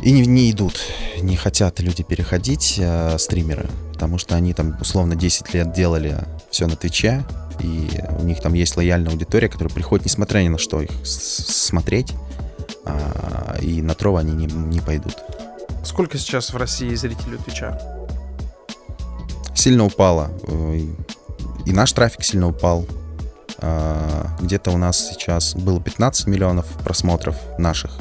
[0.03, 0.81] И не, не идут,
[1.21, 6.19] не хотят люди переходить, э, стримеры, потому что они там условно 10 лет делали
[6.51, 7.23] все на Твиче,
[7.61, 12.13] и у них там есть лояльная аудитория, которая приходит, несмотря ни на что, их смотреть,
[12.85, 15.17] а, и на Трова они не, не пойдут.
[15.85, 17.81] Сколько сейчас в России зрителей Твича?
[19.55, 20.31] Сильно упало,
[21.65, 22.87] и наш трафик сильно упал.
[23.59, 27.93] А, Где-то у нас сейчас было 15 миллионов просмотров наших,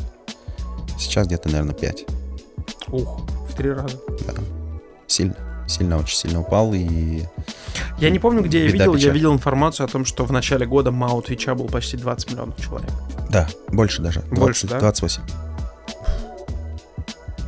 [0.97, 2.05] сейчас где-то, наверное, 5.
[2.89, 3.99] Ух, в три раза.
[4.25, 4.33] Да.
[5.07, 5.35] Сильно,
[5.67, 7.23] сильно, очень сильно упал, и
[7.97, 8.93] Я не помню, где я Беда, видел.
[8.95, 9.13] Я печаль.
[9.13, 12.89] видел информацию о том, что в начале года МАУ Твича был почти 20 миллионов человек.
[13.29, 14.19] Да, больше даже.
[14.21, 14.79] 20, Больше, да?
[14.79, 15.21] 28.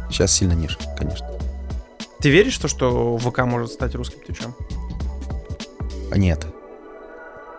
[0.09, 1.28] Сейчас сильно ниже, конечно.
[2.20, 4.53] Ты веришь, в то, что ВК может стать русским Твичем?
[6.11, 6.45] А нет.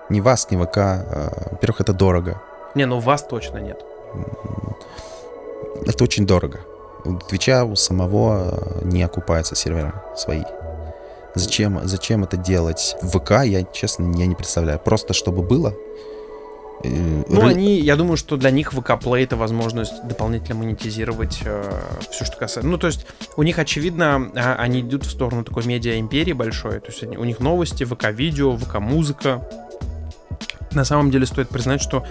[0.09, 0.77] Ни вас, ни ВК.
[0.79, 2.41] а, Во-первых, это дорого.
[2.75, 3.81] Не, ну вас точно нет.
[5.87, 6.61] Это очень дорого.
[7.05, 10.43] У Твича у самого а, не окупаются сервера свои.
[11.35, 12.97] Зачем, зачем это делать?
[13.03, 14.79] В ВК я, честно, я не представляю.
[14.79, 15.75] Просто чтобы было.
[16.85, 16.89] Э,
[17.29, 21.35] Ну, ры- они, я думаю, что для них ВК Play это возможность дополнительно монетизировать
[22.11, 22.69] все, что касается.
[22.71, 26.81] Ну, то есть, у них, очевидно, а, они идут в сторону такой медиа-империи большой.
[26.81, 29.41] То есть, они- у них новости, ВК-видео, ВК-музыка.
[30.75, 32.05] На самом деле, стоит признать, что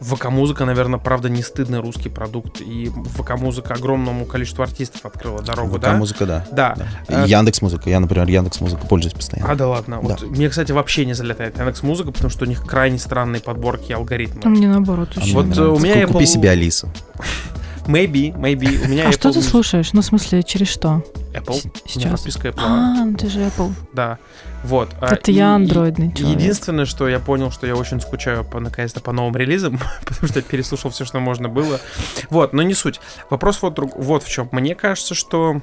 [0.00, 2.60] ВК-музыка, наверное, правда, не стыдный русский продукт.
[2.60, 5.92] И ВК-музыка огромному количеству артистов открыла дорогу, ВК да?
[5.94, 6.46] музыка, да.
[6.52, 6.74] Да.
[7.08, 7.24] да.
[7.24, 7.90] А- Яндекс музыка.
[7.90, 9.50] Я, например, Яндекс музыку пользуюсь постоянно.
[9.52, 9.98] А, да ладно.
[10.02, 10.08] Да.
[10.08, 13.90] Вот мне, кстати, вообще не залетает Яндекс Музыка, потому что у них крайне странные подборки
[13.90, 14.40] и алгоритмы.
[14.44, 15.62] А мне наоборот А очень мне Вот, нравится.
[15.62, 16.88] э, у меня Купи Apple- себе Алису.
[17.88, 18.84] Maybe, maybe.
[18.84, 19.42] У меня А что ты Music.
[19.42, 19.92] слушаешь?
[19.94, 21.02] Ну, в смысле, через что?
[21.32, 21.54] Apple.
[21.54, 22.12] С- У меня Сейчас.
[22.20, 22.60] подписка Apple.
[22.62, 23.72] А, ну ты же Apple.
[23.94, 24.18] Да.
[24.62, 24.90] Вот.
[25.00, 26.38] а, Это и- я андроидный человек.
[26.38, 30.40] Единственное, что я понял, что я очень скучаю по, наконец-то по новым релизам, потому что
[30.40, 31.80] я переслушал все, что можно было.
[32.28, 33.00] Вот, но не суть.
[33.30, 34.48] Вопрос вот, вот в чем.
[34.52, 35.60] Мне кажется, что...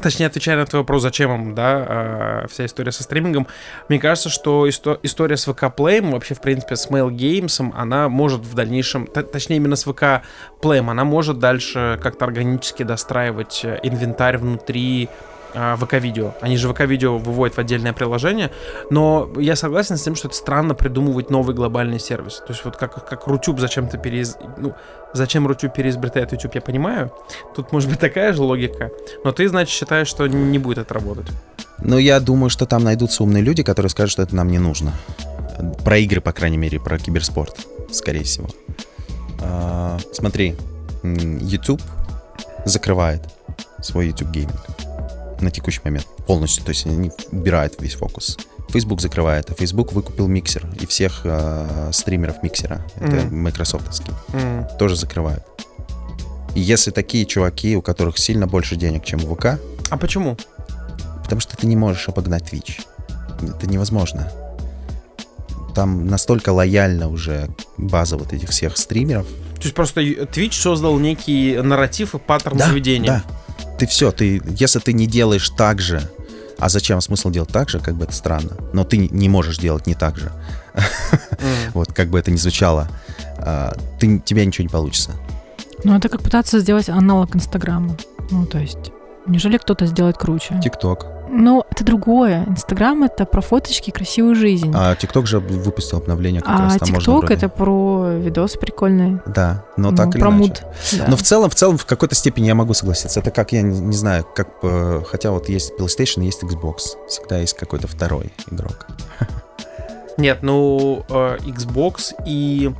[0.00, 3.48] Точнее, отвечая на твой вопрос, зачем им, да, а, вся история со стримингом,
[3.88, 8.08] мне кажется, что исто- история с VK Play, вообще, в принципе, с Mail Games, она
[8.08, 10.22] может в дальнейшем, точнее, именно с VK
[10.62, 15.08] Play, она может дальше как-то органически достраивать э, инвентарь внутри
[15.54, 16.34] ВК-видео.
[16.40, 18.50] Они же ВК-видео выводят в отдельное приложение,
[18.90, 22.42] но я согласен с тем, что это странно придумывать новый глобальный сервис.
[22.46, 24.36] То есть вот как, как Рутюб зачем-то переиз...
[24.58, 24.74] Ну,
[25.12, 27.12] зачем Рутюб переизобретает YouTube, я понимаю.
[27.54, 28.90] Тут может быть такая же логика.
[29.24, 31.26] Но ты, значит, считаешь, что не будет это работать.
[31.78, 34.92] Ну, я думаю, что там найдутся умные люди, которые скажут, что это нам не нужно.
[35.84, 37.56] Про игры, по крайней мере, про киберспорт,
[37.90, 38.48] скорее всего.
[39.40, 40.56] А, смотри,
[41.02, 41.80] YouTube
[42.64, 43.22] закрывает
[43.80, 44.87] свой YouTube Gaming
[45.40, 48.36] на текущий момент полностью, то есть они убирают весь фокус.
[48.70, 53.42] Facebook закрывает, а Facebook выкупил миксер и всех а, стримеров миксера, это Мгм.
[53.42, 55.42] майкрософтовский, М, тоже закрывают.
[56.54, 59.58] И если такие чуваки, у которых сильно больше денег, чем у ВК,
[59.90, 60.36] А почему?
[61.22, 62.80] Потому что ты не можешь обогнать Twitch.
[63.42, 64.30] Это невозможно.
[65.74, 69.26] Там настолько лояльна уже база вот этих всех стримеров.
[69.26, 73.24] То есть просто Twitch создал некий нарратив и паттерн заведения.
[73.28, 73.37] да.
[73.78, 76.02] Ты все, ты, если ты не делаешь так же,
[76.58, 79.86] а зачем смысл делать так же, как бы это странно, но ты не- можешь делать
[79.86, 80.32] не так же.
[81.72, 82.88] Вот, как бы это ни звучало,
[83.38, 85.12] а, ты, тебя ничего не получится.
[85.84, 87.96] Ну, это как пытаться сделать аналог Инстаграма.
[88.30, 88.90] Ну, то есть,
[89.26, 90.60] неужели кто-то сделает круче?
[90.62, 91.06] ТикТок.
[91.30, 92.44] Ну, это другое.
[92.48, 94.72] Инстаграм— это про фоточки и красивую жизнь.
[94.74, 99.22] А ТикТок же выпустил обновление как А раз там можно ТикТок— это про видосы прикольные.
[99.26, 100.38] Да, но Ну, так или про иначе.
[100.40, 100.62] муд.
[100.98, 101.04] да.
[101.08, 103.20] Но в целом, в целом, в какой-то степени я могу согласиться.
[103.20, 104.48] Это как, я не, не знаю, как...
[105.08, 106.76] Хотя вот есть PlayStation, есть Xbox.
[107.08, 108.86] Всегда есть какой-то второй игрок.
[110.16, 112.72] Нет, ну, э, Xbox и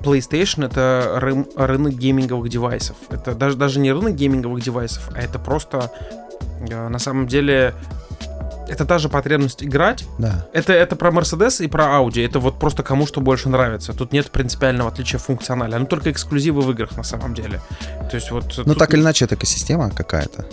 [0.00, 2.96] PlayStation это рым- рынок гейминговых девайсов.
[3.10, 5.90] Это даже, даже не рынок гейминговых девайсов, а это просто
[6.60, 7.74] на самом деле
[8.68, 10.04] это та же потребность играть.
[10.18, 10.46] Да.
[10.52, 12.24] Это, это про Mercedes и про Audi.
[12.24, 13.92] Это вот просто кому что больше нравится.
[13.92, 15.78] Тут нет принципиального отличия функционально.
[15.78, 17.60] Ну, только эксклюзивы в играх на самом деле.
[18.10, 18.54] То есть вот...
[18.58, 20.46] Ну, тут- так или иначе, это экосистема какая-то.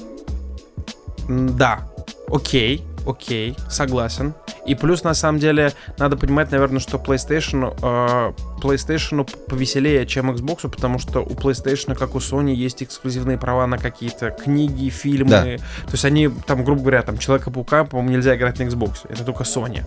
[1.27, 1.87] Да,
[2.27, 4.33] окей, окей, согласен.
[4.65, 10.69] И плюс, на самом деле, надо понимать, наверное, что PlayStation, э, PlayStation повеселее, чем Xbox,
[10.69, 15.29] потому что у PlayStation, как у Sony, есть эксклюзивные права на какие-то книги, фильмы.
[15.29, 15.43] Да.
[15.43, 18.99] То есть они, там, грубо говоря, там, Человека-паука, по-моему, нельзя играть на Xbox.
[19.09, 19.83] Это только Sony.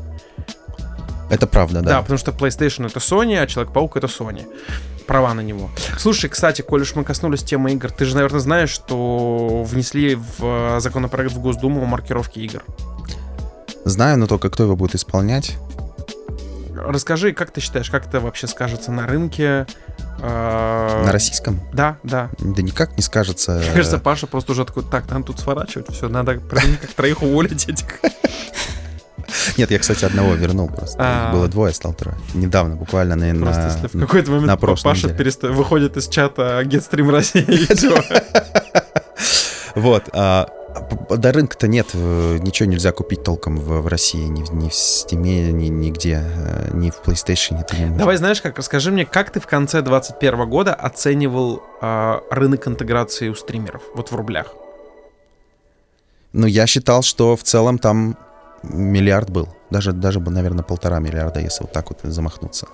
[1.31, 1.91] Это правда, Да.
[1.91, 2.01] да.
[2.03, 4.47] потому что PlayStation это Sony, а Человек-паук это Sony.
[5.07, 5.71] Права на него.
[5.99, 10.41] Слушай, кстати, коль уж мы коснулись темы игр, ты же, наверное, знаешь, что внесли в
[10.41, 12.63] э, законопроект в Госдуму маркировки игр.
[13.91, 15.57] Знаю, но только кто его будет исполнять.
[16.77, 19.67] Расскажи, как ты считаешь, как это вообще скажется на рынке?
[20.23, 21.61] Э, На российском?
[21.73, 22.31] Да, да.
[22.39, 23.53] Да никак не скажется.
[23.63, 26.37] Мне кажется, Паша просто уже такой, так, надо тут сворачивать, все, надо
[26.81, 27.87] как троих уволить этих.
[29.57, 30.97] Нет, я, кстати, одного вернул просто.
[30.99, 31.33] А.
[31.33, 32.17] Было двое, стал трое.
[32.35, 33.35] Недавно, буквально на...
[33.45, 37.45] Просто на- если в какой-то момент на Паша переста- выходит из чата Гетстрим России.
[39.77, 40.09] Вот.
[40.75, 44.69] А, до рынка-то нет, э, ничего нельзя купить толком в, в России, ни, в- ни
[44.69, 47.63] в Steam, ни, нигде, э, ни в PlayStation.
[47.65, 47.99] Ты не можешь.
[47.99, 53.29] Давай, знаешь как, расскажи мне, как ты в конце 2021 года оценивал а, рынок интеграции
[53.29, 54.55] у стримеров, вот в рублях?
[56.33, 58.17] Ну, я считал, что в целом там
[58.63, 59.49] миллиард был.
[59.71, 62.67] Даже, даже бы, наверное, полтора миллиарда, если вот так вот замахнуться.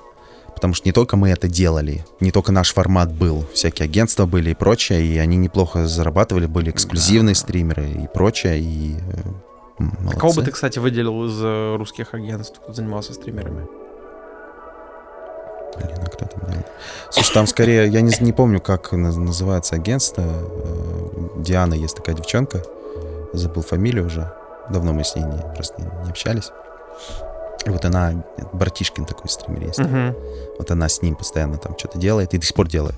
[0.57, 4.51] Потому что не только мы это делали, не только наш формат был, всякие агентства были
[4.51, 10.19] и прочее, и они неплохо зарабатывали, были эксклюзивные стримеры и прочее, и э, молодцы.
[10.19, 13.67] Кого бы ты, кстати, выделил из э, русских агентств, кто занимался стримерами?
[15.77, 16.65] Блин, а кто там делал?
[17.11, 20.23] Слушай, там скорее, я не, не помню, как наз- называется агентство.
[20.25, 22.63] Э, Диана есть такая девчонка.
[23.35, 24.33] Забыл фамилию уже.
[24.71, 26.51] Давно мы с ней не, просто не, не общались.
[27.65, 29.79] Вот она, Братишкин такой стример есть.
[29.79, 30.15] Мгм.
[30.59, 32.97] Вот она с ним постоянно там что-то делает и до сих пор делает.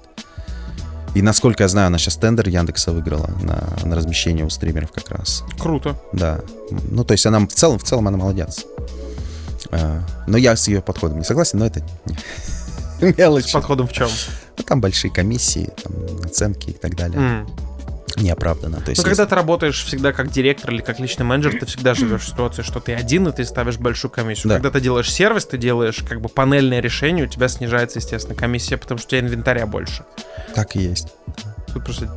[1.14, 5.08] И насколько я знаю, она сейчас тендер Яндекса выиграла на, на размещение у стримеров как
[5.10, 5.42] раз.
[5.58, 5.96] Круто.
[6.12, 6.40] Да.
[6.70, 8.66] Ну, то есть она в целом, в целом она молодец.
[9.70, 11.82] Э, Но я с ее подходом не согласен, но это
[13.00, 13.48] мелочь.
[13.48, 14.08] С подходом в чем?
[14.56, 15.92] Ну, там большие комиссии, там,
[16.24, 17.46] оценки и так далее.
[18.20, 18.80] Неоправданно.
[18.80, 21.94] То есть, Ну, когда ты работаешь всегда как директор или как личный менеджер, ты всегда
[21.94, 24.48] живешь в ситуации, что ты один, и ты ставишь большую комиссию.
[24.48, 24.54] Да.
[24.56, 28.76] Когда ты делаешь сервис, ты делаешь как бы панельное решение, у тебя снижается, естественно, комиссия,
[28.76, 30.04] потому что у тебя инвентаря больше.
[30.54, 31.08] так и есть.
[31.72, 32.08] Тут просто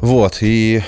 [0.00, 0.82] Вот, и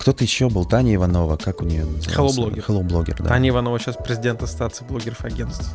[0.00, 2.40] кто-то еще был, Таня Иванова, как у нее назывался?
[2.40, 2.64] Hello Blogger.
[2.66, 3.28] Hello Blogger, да.
[3.28, 5.68] Таня Иванова сейчас президент ассоциации блогеров агентств.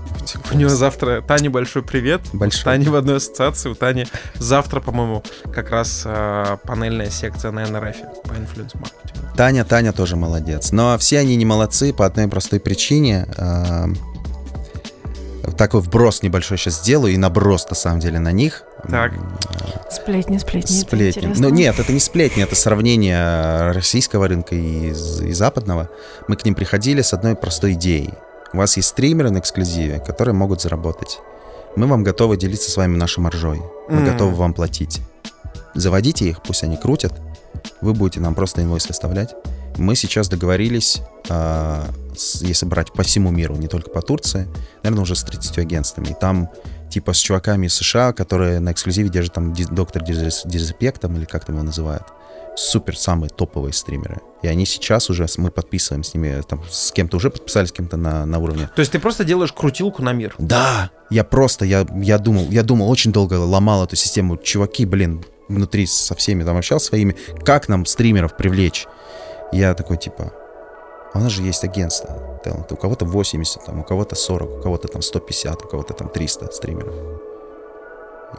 [0.52, 1.22] У нее завтра...
[1.22, 2.22] Тане большой привет.
[2.34, 2.64] Большой.
[2.64, 3.70] Таня в одной ассоциации.
[3.70, 5.24] У Тани завтра, по-моему,
[5.54, 9.36] как раз э, панельная секция на НРФ по инфлюенс-маркетингу.
[9.38, 10.72] Таня, Таня тоже молодец.
[10.72, 13.28] Но все они не молодцы по одной простой причине.
[13.38, 13.96] Эм,
[15.56, 18.64] Такой вброс небольшой сейчас сделаю, и наброс, на самом деле, на них.
[18.90, 19.14] Так.
[19.92, 20.76] Сплетни, сплетни.
[20.76, 21.22] Сплетни.
[21.22, 21.50] интересно.
[21.50, 25.90] Ну нет, это не сплетни, это сравнение российского рынка и, и западного.
[26.28, 28.14] Мы к ним приходили с одной простой идеей.
[28.54, 31.20] У вас есть стримеры на эксклюзиве, которые могут заработать.
[31.76, 33.62] Мы вам готовы делиться с вами нашей маржой.
[33.90, 34.06] Мы М.
[34.06, 35.02] готовы вам платить.
[35.74, 37.14] Заводите их, пусть они крутят.
[37.82, 39.34] Вы будете нам просто инвойс выставлять.
[39.78, 44.48] Мы сейчас договорились, а, с- если брать по всему миру, не только по Турции,
[44.84, 46.08] наверное, уже с 30 агентствами.
[46.08, 46.50] И там
[46.96, 51.44] типа с чуваками из США, которые на эксклюзиве держат там доктор Дизрепек там, или как
[51.44, 52.04] там его называют.
[52.56, 54.22] Супер самые топовые стримеры.
[54.42, 57.98] И они сейчас уже, мы подписываем с ними, там, с кем-то уже подписались, с кем-то
[57.98, 58.70] на, на уровне.
[58.74, 60.36] То есть ты просто делаешь крутилку на мир.
[60.40, 64.38] Да, я просто, я, я думал, я думал, очень долго ломал эту систему.
[64.38, 68.88] Чуваки, блин, внутри со всеми там общался своими, как нам стримеров привлечь?
[69.52, 70.32] Я такой, типа,
[71.14, 72.74] а у нас же есть агентство таланта.
[72.74, 76.52] У кого-то 80, там, у кого-то 40, у кого-то там 150, у кого-то там 300
[76.52, 76.94] стримеров.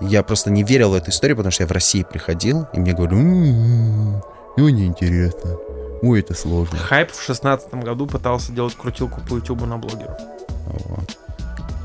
[0.00, 2.92] Я просто не верил в эту историю, потому что я в России приходил, и мне
[2.92, 4.22] говорят, «М,
[4.56, 5.56] ну, неинтересно.
[6.02, 6.78] Ой, это сложно.
[6.78, 10.18] Хайп в шестнадцатом году пытался делать крутилку по Ютубу на блогеров.
[10.66, 11.16] Вот.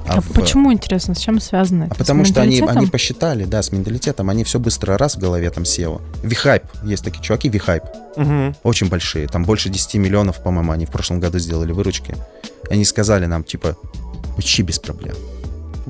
[0.07, 1.93] А, в- почему, интересно, с чем связано это?
[1.93, 5.19] А С потому что они, они посчитали, да, с менталитетом, они все быстро раз в
[5.19, 6.01] голове там SEO.
[6.23, 7.83] Вихайп, есть такие чуваки, Вихайп,
[8.17, 8.55] Мгм.
[8.63, 12.15] очень большие, там больше 10 миллионов, по-моему, они в прошлом году сделали выручки.
[12.69, 13.75] Они сказали нам, типа,
[14.35, 15.15] почти без проблем,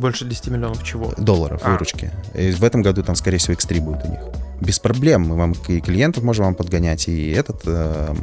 [0.01, 1.13] Больше 10 миллионов чего?
[1.17, 1.71] долларов А.
[1.73, 2.11] выручки.
[2.33, 4.19] И в этом году там, скорее всего, X3 будет у них.
[4.59, 8.13] Без проблем, мы вам и клиентов можем вам подгонять, и этот э,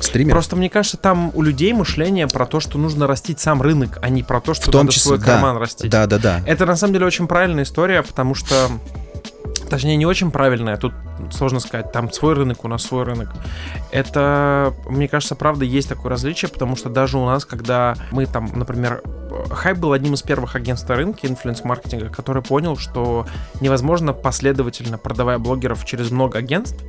[0.00, 0.32] стример.
[0.32, 4.08] Просто мне кажется, там у людей мышление про то, что нужно растить сам рынок, а
[4.08, 5.90] не про то, что в том надо числе, свой да, карман растить.
[5.90, 6.40] да, да, да.
[6.46, 8.70] Это на самом деле очень правильная история, потому что,
[9.68, 10.92] точнее, не очень правильная, тут
[11.30, 13.30] сложно сказать, там свой рынок, у нас свой рынок.
[13.90, 18.50] Это, мне кажется, правда, есть такое различие, потому что даже у нас, когда мы там,
[18.54, 19.02] например,
[19.50, 23.26] Хайп был одним из первых агентств на рынке инфлюенс-маркетинга, который понял, что
[23.60, 26.82] невозможно последовательно, продавая блогеров через много агентств,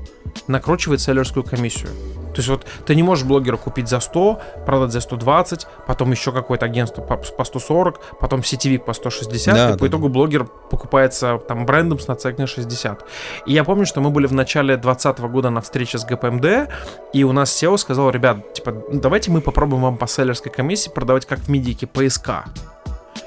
[0.47, 1.89] накручивать селлерскую комиссию.
[2.33, 6.31] То есть вот ты не можешь блогера купить за 100, продать за 120, потом еще
[6.31, 10.45] какое-то агентство по, по 140, потом сетевик по 160, Да, и по да, итогу блогер
[10.45, 13.05] покупается там брендом с наценкой 60.
[13.45, 16.69] И я помню, что мы были в начале 2020 года на встрече с ГПМД,
[17.13, 20.89] и у нас SEO сказал, ребят, типа, «Ну, давайте мы попробуем вам по селлерской комиссии
[20.89, 22.45] продавать как в медике поиска.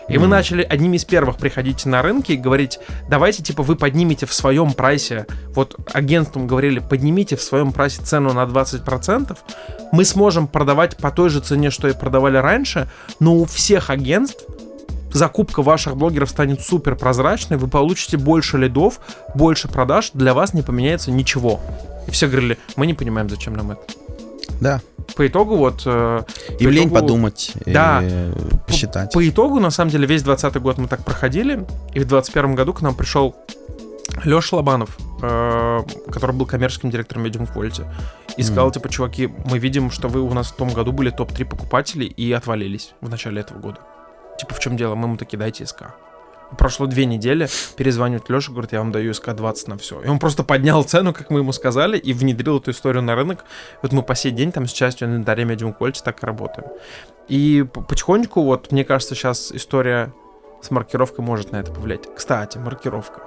[0.08, 2.78] И мы начали одними из первых приходить на рынки и говорить,
[3.08, 8.32] давайте, типа, вы поднимите в своем прайсе, вот агентством говорили, поднимите в своем прайсе цену
[8.32, 9.36] на 20%,
[9.92, 12.88] мы сможем продавать по той же цене, что и продавали раньше,
[13.18, 14.44] но у всех агентств
[15.12, 19.00] закупка ваших блогеров станет супер прозрачной, вы получите больше лидов,
[19.34, 21.60] больше продаж, для вас не поменяется ничего.
[22.06, 23.80] И все говорили, мы не понимаем, зачем нам это.
[24.60, 24.80] Да.
[25.16, 25.82] По итогу вот...
[25.86, 26.22] э,
[26.58, 28.02] И по лень итогу- подумать, Да.
[28.02, 28.32] и
[28.76, 29.12] посчитать.
[29.12, 32.72] По итогу, на самом деле, весь 20 год мы так проходили, и в 21 году
[32.72, 33.34] к нам пришел
[34.24, 37.84] Леша Лобанов, э, который был коммерческим директором Medium Quality,
[38.36, 38.72] и сказал, Мгм.
[38.74, 42.32] типа, чуваки, мы видим, что вы у нас в том году были топ-3 покупателей и
[42.32, 43.80] отвалились в начале этого года.
[44.38, 44.94] Типа, в чем дело?
[44.94, 45.94] Мы ему такие, дайте СК.
[46.58, 50.00] Прошло две недели, перезванивает Леша, говорит, я вам даю СК 20 на все.
[50.00, 53.44] И он просто поднял цену, как мы ему сказали, и внедрил эту историю на рынок.
[53.82, 56.68] Вот мы по сей день там с частью инвентаря Medium Quality так и работаем.
[57.28, 60.12] И потихонечку, вот, мне кажется, сейчас история
[60.62, 62.04] с маркировкой может на это повлиять.
[62.14, 63.22] Кстати, маркировка.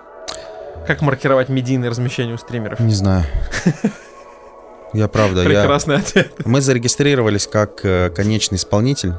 [0.88, 2.80] Как маркировать медийное размещение у стримеров?
[2.80, 3.26] Не знаю.
[4.94, 5.46] Я правда, я...
[5.46, 6.34] Прекрасный ответ.
[6.46, 9.14] Мы зарегистрировались как э, конечный исполнитель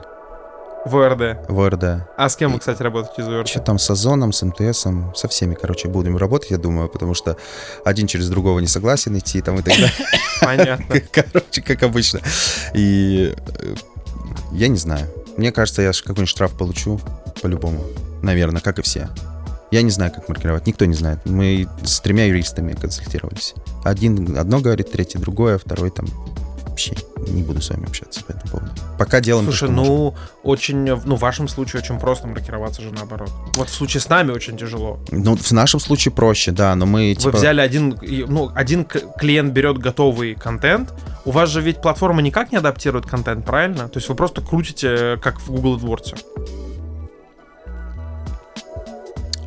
[0.86, 1.48] В ОРД.
[1.48, 2.06] в ОРД.
[2.16, 3.48] А с кем вы, кстати, работаете из ОРД?
[3.48, 7.36] Что там с Озоном, с МТСом, со всеми, короче, будем работать, я думаю, потому что
[7.84, 9.92] один через другого не согласен идти там и так далее.
[10.40, 11.00] Понятно.
[11.12, 12.20] Короче, как обычно.
[12.74, 13.74] И э,
[14.52, 15.06] я не знаю.
[15.36, 17.00] Мне кажется, я какой-нибудь штраф получу
[17.42, 17.84] по-любому.
[18.22, 19.08] Наверное, как и все.
[19.70, 20.66] Я не знаю, как маркировать.
[20.66, 21.20] Никто не знает.
[21.26, 23.54] Мы с тремя юристами консультировались.
[23.84, 26.06] Один одно говорит, третий другое, второй там
[26.88, 26.94] вообще
[27.32, 28.70] не буду с вами общаться по этому поводу.
[28.98, 29.84] Пока делаем то, Слушай, можем.
[29.94, 33.30] ну, очень, ну, в вашем случае очень просто маркироваться же наоборот.
[33.54, 34.98] Вот в случае с нами очень тяжело.
[35.10, 37.36] Ну, в нашем случае проще, да, но мы Вы типа...
[37.36, 40.92] взяли один, ну, один клиент берет готовый контент,
[41.24, 43.88] у вас же ведь платформа никак не адаптирует контент, правильно?
[43.88, 46.16] То есть вы просто крутите, как в Google AdWords.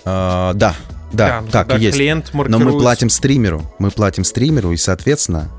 [0.06, 0.76] а, да,
[1.14, 1.98] да, ну, так и есть.
[1.98, 5.50] клиент Но мы маркирует- платим стримеру, мы платим стримеру, и, соответственно,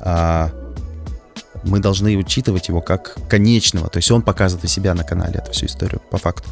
[0.00, 0.50] а,
[1.64, 3.88] мы должны учитывать его как конечного.
[3.88, 6.48] То есть он показывает у себя на канале эту всю историю, по факту.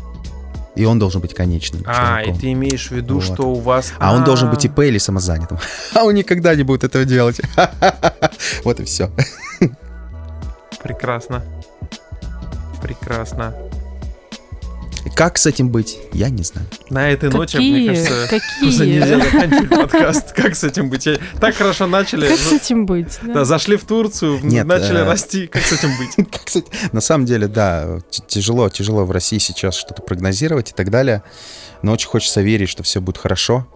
[0.77, 1.83] И он должен быть конечным.
[1.87, 3.25] А, и ты имеешь в виду, Вот.
[3.25, 3.93] что у вас...
[3.99, 5.59] А он должен быть ИП или самозанятым.
[5.95, 7.41] А он никогда не будет этого делать.
[8.65, 9.11] Вот и все.
[10.83, 11.43] Прекрасно.
[12.81, 13.55] Прекрасно.
[15.15, 16.67] Как с этим быть, я не знаю.
[16.91, 18.29] На этой ноте, мне Какие?
[18.29, 19.31] кажется, нельзя Какие?
[19.33, 20.33] заканчивать подкаст.
[20.33, 21.07] Как с этим быть?
[21.07, 22.29] Я- Так хорошо начали.
[22.29, 23.19] Как с этим быть?
[23.23, 23.35] да?
[23.35, 25.47] Да, зашли в Турцию, Нет, начали э, расти.
[25.47, 26.31] Как с этим быть?
[26.31, 30.75] Как с этим- На самом деле, да, тяжело, тяжело в России сейчас что-то прогнозировать и
[30.75, 31.23] так далее.
[31.83, 33.67] Но очень хочется верить, что все будет хорошо,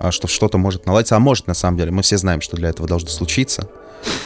[0.00, 1.16] а что что-то может наладиться.
[1.16, 3.68] А может, на самом деле, мы все знаем, что для этого должно случиться.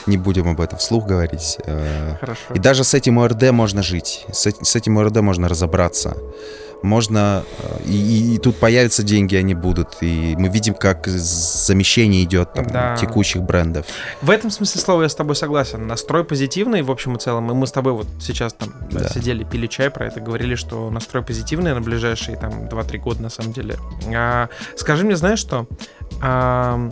[0.07, 1.59] Не будем об этом вслух говорить.
[1.67, 2.55] Э, Хорошо.
[2.55, 4.25] И даже с этим ОРД можно жить.
[4.33, 6.17] С, с этим ОРД можно разобраться.
[6.83, 7.43] Можно...
[7.59, 9.97] э, И, и- тут появятся деньги, они будут.
[10.01, 12.97] И мы видим, как замещение идет там, Да.
[12.97, 13.85] текущих брендов.
[14.23, 15.87] В этом смысле слова я с тобой согласен.
[15.89, 17.51] Настрой позитивный, в общем и целом.
[17.51, 19.09] И мы с тобой вот сейчас там Да.
[19.09, 23.31] сидели, пили чай про это, говорили, что настрой позитивный на ближайшие там 2-3 года на
[23.31, 23.77] самом деле.
[24.15, 25.67] А, скажи мне, знаешь что?
[26.23, 26.91] А,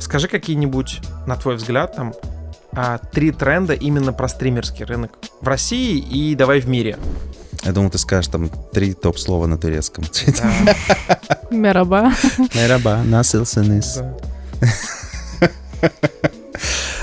[0.00, 2.14] скажи какие-нибудь, на твой взгляд, там
[2.72, 6.98] а, три тренда именно про стримерский рынок в России и давай в мире.
[7.62, 10.04] Я думал, ты скажешь там три топ-слова на турецком.
[12.54, 13.02] Мераба.
[13.04, 13.96] Nasılsınız?
[13.96, 14.16] да.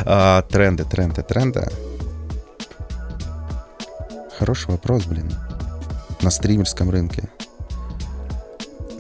[0.06, 1.68] А, Тренды, тренды, тренды.
[4.40, 5.30] Хороший вопрос, блин.
[6.22, 7.24] на стримерском рынке.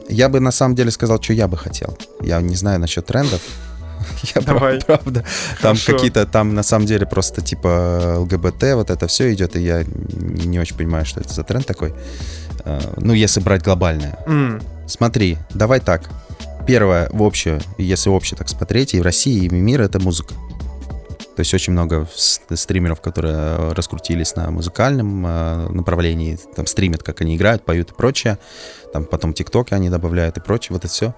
[0.09, 1.97] Я бы на самом деле сказал, что я бы хотел.
[2.21, 3.41] Я не знаю насчет трендов.
[4.35, 4.79] Я Давай.
[4.79, 5.23] прав- правда.
[5.61, 9.83] Там какие-то, там на самом деле просто типа ЛГБТ, вот это все идет, и я
[9.85, 11.93] не, очень понимаю, что это за тренд такой.
[12.65, 14.17] Э, Ну, если брать глобальное.
[14.27, 16.03] М, Смотри, давай так.
[16.65, 20.33] Первое, в общее, если общее так смотреть, и в России, и в мире это музыка.
[21.35, 27.21] То есть очень много стримеров, которые э, раскрутились на музыкальном э, направлении, там стримят, как
[27.21, 28.37] они играют, поют и прочее.
[28.93, 31.13] Там потом тиктоки они добавляют и прочее, вот это все.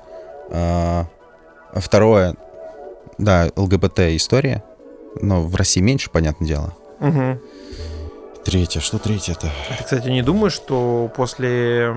[1.76, 2.36] Второе,
[3.20, 4.64] да, ЛГБТ история,
[5.22, 6.74] но в России меньше, понятное дело.
[7.00, 7.40] мгм.
[8.46, 9.48] Третье, что третье-то?
[9.78, 11.94] Ты, кстати, не думаешь, что после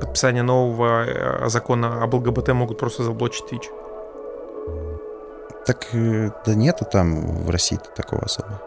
[0.00, 3.66] подписания нового э, закона об ЛГБТ могут просто заблочить Twitch?
[5.66, 8.60] Так, э, да нету там в России такого особо.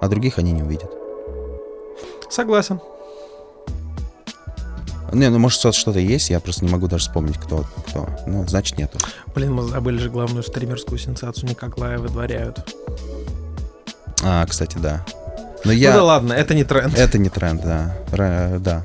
[0.00, 0.94] А других они не увидят.
[2.28, 2.80] Согласен.
[5.12, 7.64] Не, ну может что- что-то есть, я просто не могу даже вспомнить, кто.
[7.86, 8.08] кто.
[8.26, 8.98] Ну, значит, нету.
[9.34, 12.74] Блин, мы забыли же главную стримерскую сенсацию Николая выдворяют.
[14.22, 15.04] А, кстати, да.
[15.64, 15.90] Но я...
[15.90, 16.96] Ну да ладно, это не тренд.
[16.96, 17.96] Это не тренд, да.
[18.12, 18.84] Ра- да.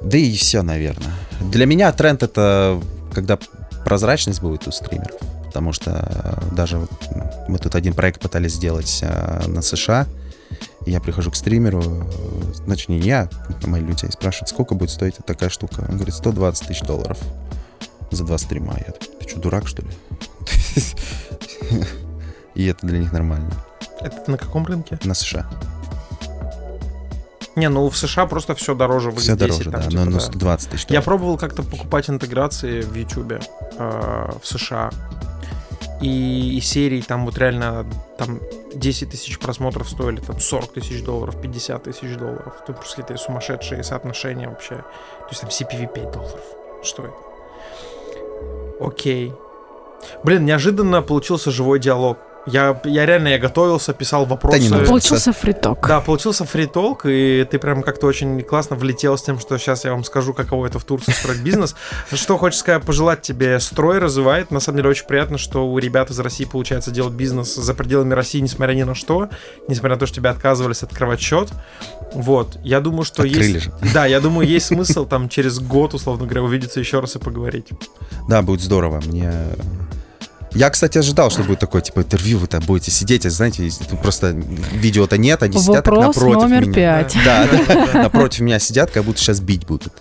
[0.00, 1.12] Да и все, наверное.
[1.40, 2.80] Для меня тренд это
[3.14, 3.38] когда
[3.84, 5.20] прозрачность будет у стримеров.
[5.46, 5.90] Потому что
[6.50, 10.06] э, даже вот м, мы тут один проект пытались сделать э, на США.
[10.86, 11.82] Я прихожу к стримеру,
[12.64, 13.28] значит, не я,
[13.62, 15.86] а мои люди, и спрашивают, сколько будет стоить такая штука.
[15.88, 17.18] Он говорит, 120 тысяч долларов
[18.10, 18.74] за два стрима.
[18.78, 19.88] Я такой, ты что, дурак, что ли?
[22.54, 23.50] И это для них нормально.
[24.00, 24.98] Это на каком рынке?
[25.04, 25.48] На США.
[27.54, 29.82] Не, ну в США просто все дороже в Все X10, дороже, там, да.
[29.82, 30.20] типа, Но, но да.
[30.20, 33.42] 120 тысяч Я пробовал как-то покупать интеграции в YouTube
[33.78, 34.90] э, в США.
[36.00, 37.86] И, и серии там вот реально
[38.18, 38.40] там
[38.74, 42.54] 10 тысяч просмотров стоили там 40 тысяч долларов, 50 тысяч долларов.
[42.66, 44.76] Тут просто какие-то сумасшедшие соотношения вообще.
[44.76, 46.44] То есть там CPV 5 долларов.
[46.82, 47.14] Что это?
[48.80, 49.32] Окей.
[50.24, 52.18] Блин, неожиданно получился живой диалог.
[52.46, 54.58] Я, я реально, я готовился, писал вопросы.
[54.58, 54.86] не нужно.
[54.86, 55.86] Получился фриток.
[55.86, 59.92] Да, получился фритолк, и ты прям как-то очень классно влетел с тем, что сейчас я
[59.92, 61.76] вам скажу, каково это в Турции строить бизнес.
[62.12, 64.50] Что хочешь сказать, пожелать тебе, строй развивает.
[64.50, 68.14] На самом деле очень приятно, что у ребят из России получается делать бизнес за пределами
[68.14, 69.28] России, несмотря ни на что,
[69.68, 71.48] несмотря на то, что тебя отказывались открывать счет.
[72.12, 73.64] Вот, я думаю, что Открыли есть...
[73.64, 73.72] же.
[73.94, 77.68] Да, я думаю, есть смысл там через год, условно говоря, увидеться еще раз и поговорить.
[78.28, 79.00] Да, будет здорово.
[79.06, 79.32] Мне...
[80.54, 84.00] Я, кстати, ожидал, что будет такое, типа, интервью, вы там будете сидеть, а знаете, тут
[84.00, 84.30] просто
[84.72, 86.74] видео-то нет, они сидят так Вопрос напротив номер меня.
[87.02, 87.16] пять.
[87.24, 89.92] Да, да, напротив меня сидят, как будто сейчас бить будут.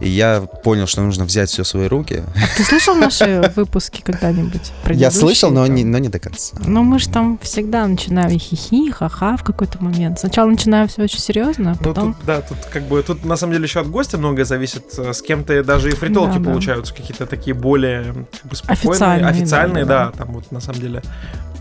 [0.00, 2.22] И я понял, что нужно взять все в свои руки.
[2.56, 4.72] Ты слышал наши выпуски когда-нибудь?
[4.90, 6.56] Я слышал, но не, но не до конца.
[6.66, 10.18] Ну, мы же там всегда начинаем хихи, ха-ха в какой-то момент.
[10.20, 12.14] Сначала начинаем все очень серьезно, а Ну, потом...
[12.14, 14.84] тут, да, тут как бы, тут на самом деле еще от гостя многое зависит.
[14.98, 16.50] Э, С кем-то даже и фритолки Да, да.
[16.50, 20.18] получаются какие-то такие более как бы, спокойные, Официальные, официальные, да, да, да.
[20.24, 21.02] там вот на самом деле.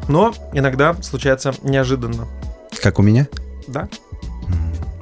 [0.08, 2.28] Но иногда случается неожиданно.
[2.82, 3.28] Как у меня?
[3.68, 3.88] Да,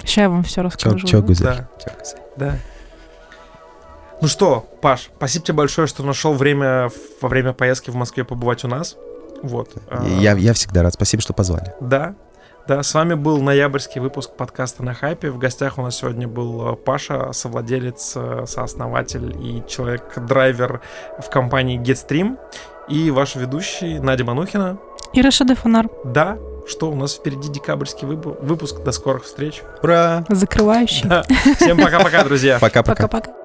[0.02, 1.00] Сейчас я вам все расскажу.
[1.00, 1.02] чё?
[1.02, 1.08] Да.
[1.08, 1.66] Чё, Гузель?
[2.38, 2.56] да.
[4.22, 6.90] Ну что, Паш, спасибо тебе большое, что нашел время
[7.22, 8.96] во время поездки в Москве побывать у нас.
[9.42, 9.72] Вот.
[9.90, 10.94] А, Я, я всегда рад.
[10.94, 11.74] Спасибо, что позвали.
[11.82, 12.14] Да.
[12.72, 15.30] Да, с вами был ноябрьский выпуск подкаста на хайпе.
[15.30, 20.80] В гостях у нас сегодня был э, Паша, совладелец, э, сооснователь и человек-драйвер
[21.20, 22.38] в компании GetStream.
[22.88, 24.78] И ваш ведущий Надя Манухина.
[25.12, 28.82] И Рашида Фонар, Да, что у нас впереди декабрьский вып- выпуск.
[28.86, 29.64] До скорых встреч.
[29.84, 30.24] Ура!
[30.30, 31.10] закрывающий.
[31.10, 31.24] Да.
[31.58, 32.58] Всем пока-пока, друзья.
[32.62, 33.10] Пока-пока.
[33.10, 33.41] Пока-пока.